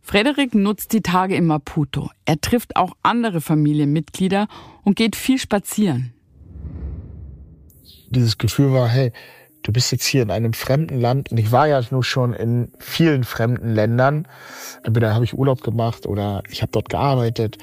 [0.01, 2.11] Frederik nutzt die Tage in Maputo.
[2.25, 4.49] Er trifft auch andere Familienmitglieder
[4.83, 6.13] und geht viel spazieren.
[8.11, 9.13] Dieses Gefühl war, hey,
[9.63, 11.31] du bist jetzt hier in einem fremden Land.
[11.31, 14.27] Und ich war ja nur schon in vielen fremden Ländern.
[14.83, 17.59] Entweder habe ich Urlaub gemacht oder ich habe dort gearbeitet,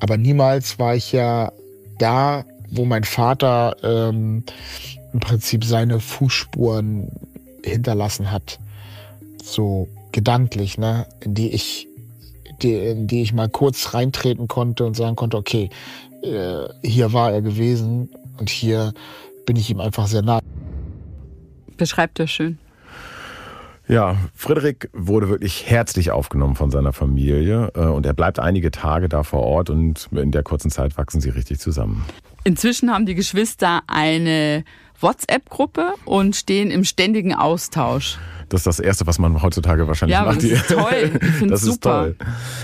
[0.00, 1.52] aber niemals war ich ja
[1.98, 4.44] da, wo mein Vater ähm,
[5.12, 7.10] im Prinzip seine Fußspuren
[7.64, 8.58] hinterlassen hat,
[9.42, 11.88] so gedanklich, ne, in die ich,
[12.62, 15.70] die, in die ich mal kurz reintreten konnte und sagen konnte, okay,
[16.22, 18.92] äh, hier war er gewesen und hier
[19.46, 20.40] bin ich ihm einfach sehr nah
[21.76, 22.58] beschreibt er schön.
[23.86, 29.10] Ja, Friedrich wurde wirklich herzlich aufgenommen von seiner Familie äh, und er bleibt einige Tage
[29.10, 32.04] da vor Ort und in der kurzen Zeit wachsen sie richtig zusammen.
[32.44, 34.64] Inzwischen haben die Geschwister eine
[35.00, 38.18] WhatsApp-Gruppe und stehen im ständigen Austausch.
[38.54, 40.36] Das ist das Erste, was man heutzutage wahrscheinlich Ja, macht.
[40.36, 41.10] das ist toll.
[41.40, 42.14] Ich das ist super.
[42.14, 42.16] toll.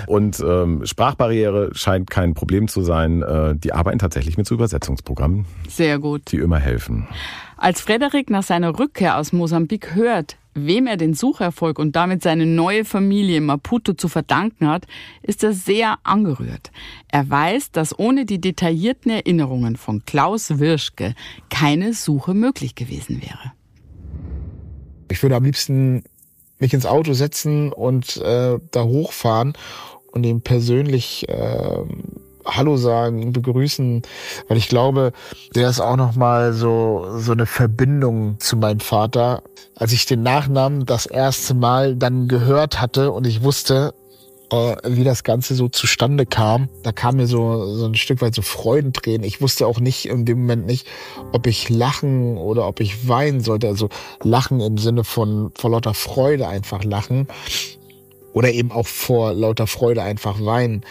[0.07, 3.23] Und ähm, Sprachbarriere scheint kein Problem zu sein.
[3.23, 6.31] Äh, die arbeiten tatsächlich mit so Übersetzungsprogrammen, Sehr gut.
[6.31, 7.09] die immer helfen.
[7.57, 12.47] Als Frederik nach seiner Rückkehr aus Mosambik hört, wem er den Sucherfolg und damit seine
[12.47, 14.87] neue Familie Maputo zu verdanken hat,
[15.23, 16.71] ist er sehr angerührt.
[17.09, 21.15] Er weiß, dass ohne die detaillierten Erinnerungen von Klaus Wirschke
[21.51, 23.53] keine Suche möglich gewesen wäre.
[25.11, 26.05] Ich würde am liebsten
[26.59, 29.55] mich ins Auto setzen und äh, da hochfahren
[30.13, 31.79] und ihm persönlich äh,
[32.47, 34.03] Hallo sagen, begrüßen,
[34.49, 35.13] weil ich glaube,
[35.55, 39.43] der ist auch noch mal so so eine Verbindung zu meinem Vater.
[39.75, 43.95] Als ich den Nachnamen das erste Mal dann gehört hatte und ich wusste,
[44.51, 48.43] wie das Ganze so zustande kam, da kam mir so so ein Stück weit so
[48.43, 49.25] Freudentränen.
[49.25, 50.87] Ich wusste auch nicht in dem Moment nicht,
[51.33, 53.69] ob ich lachen oder ob ich weinen sollte.
[53.69, 53.89] Also
[54.23, 57.29] lachen im Sinne von vor lauter Freude einfach lachen
[58.33, 60.85] oder eben auch vor lauter Freude einfach weinen,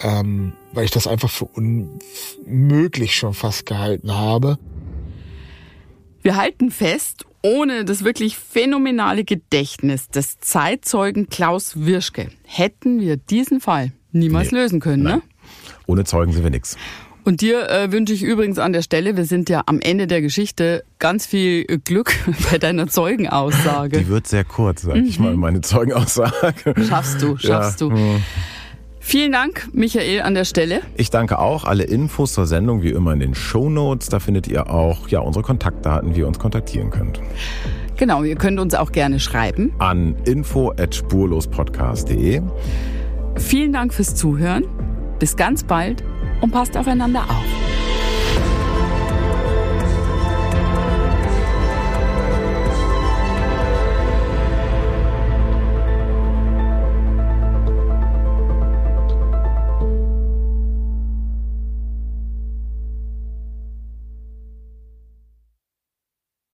[0.00, 4.58] ähm, weil ich das einfach für unmöglich schon fast gehalten habe.
[6.22, 13.60] Wir halten fest, ohne das wirklich phänomenale Gedächtnis des Zeitzeugen Klaus Wirschke hätten wir diesen
[13.60, 14.58] Fall niemals Nee.
[14.58, 15.22] lösen können, ne?
[15.86, 16.76] Ohne Zeugen sind wir nix.
[17.22, 20.22] Und dir äh, wünsche ich übrigens an der Stelle, wir sind ja am Ende der
[20.22, 22.14] Geschichte, ganz viel äh, Glück
[22.50, 23.98] bei deiner Zeugenaussage.
[23.98, 25.24] Die wird sehr kurz, sag ich Mhm.
[25.26, 26.74] mal, meine Zeugenaussage.
[26.88, 27.94] Schaffst du, schaffst Ja, du.
[27.94, 28.22] hm.
[29.02, 30.82] Vielen Dank, Michael, an der Stelle.
[30.96, 31.64] Ich danke auch.
[31.64, 34.08] Alle Infos zur Sendung wie immer in den Shownotes.
[34.08, 37.18] Da findet ihr auch ja, unsere Kontaktdaten, wie ihr uns kontaktieren könnt.
[37.96, 39.72] Genau, ihr könnt uns auch gerne schreiben.
[39.78, 42.42] An info.spurlospodcast.de.
[43.36, 44.66] Vielen Dank fürs Zuhören.
[45.18, 46.04] Bis ganz bald
[46.40, 47.69] und passt aufeinander auf.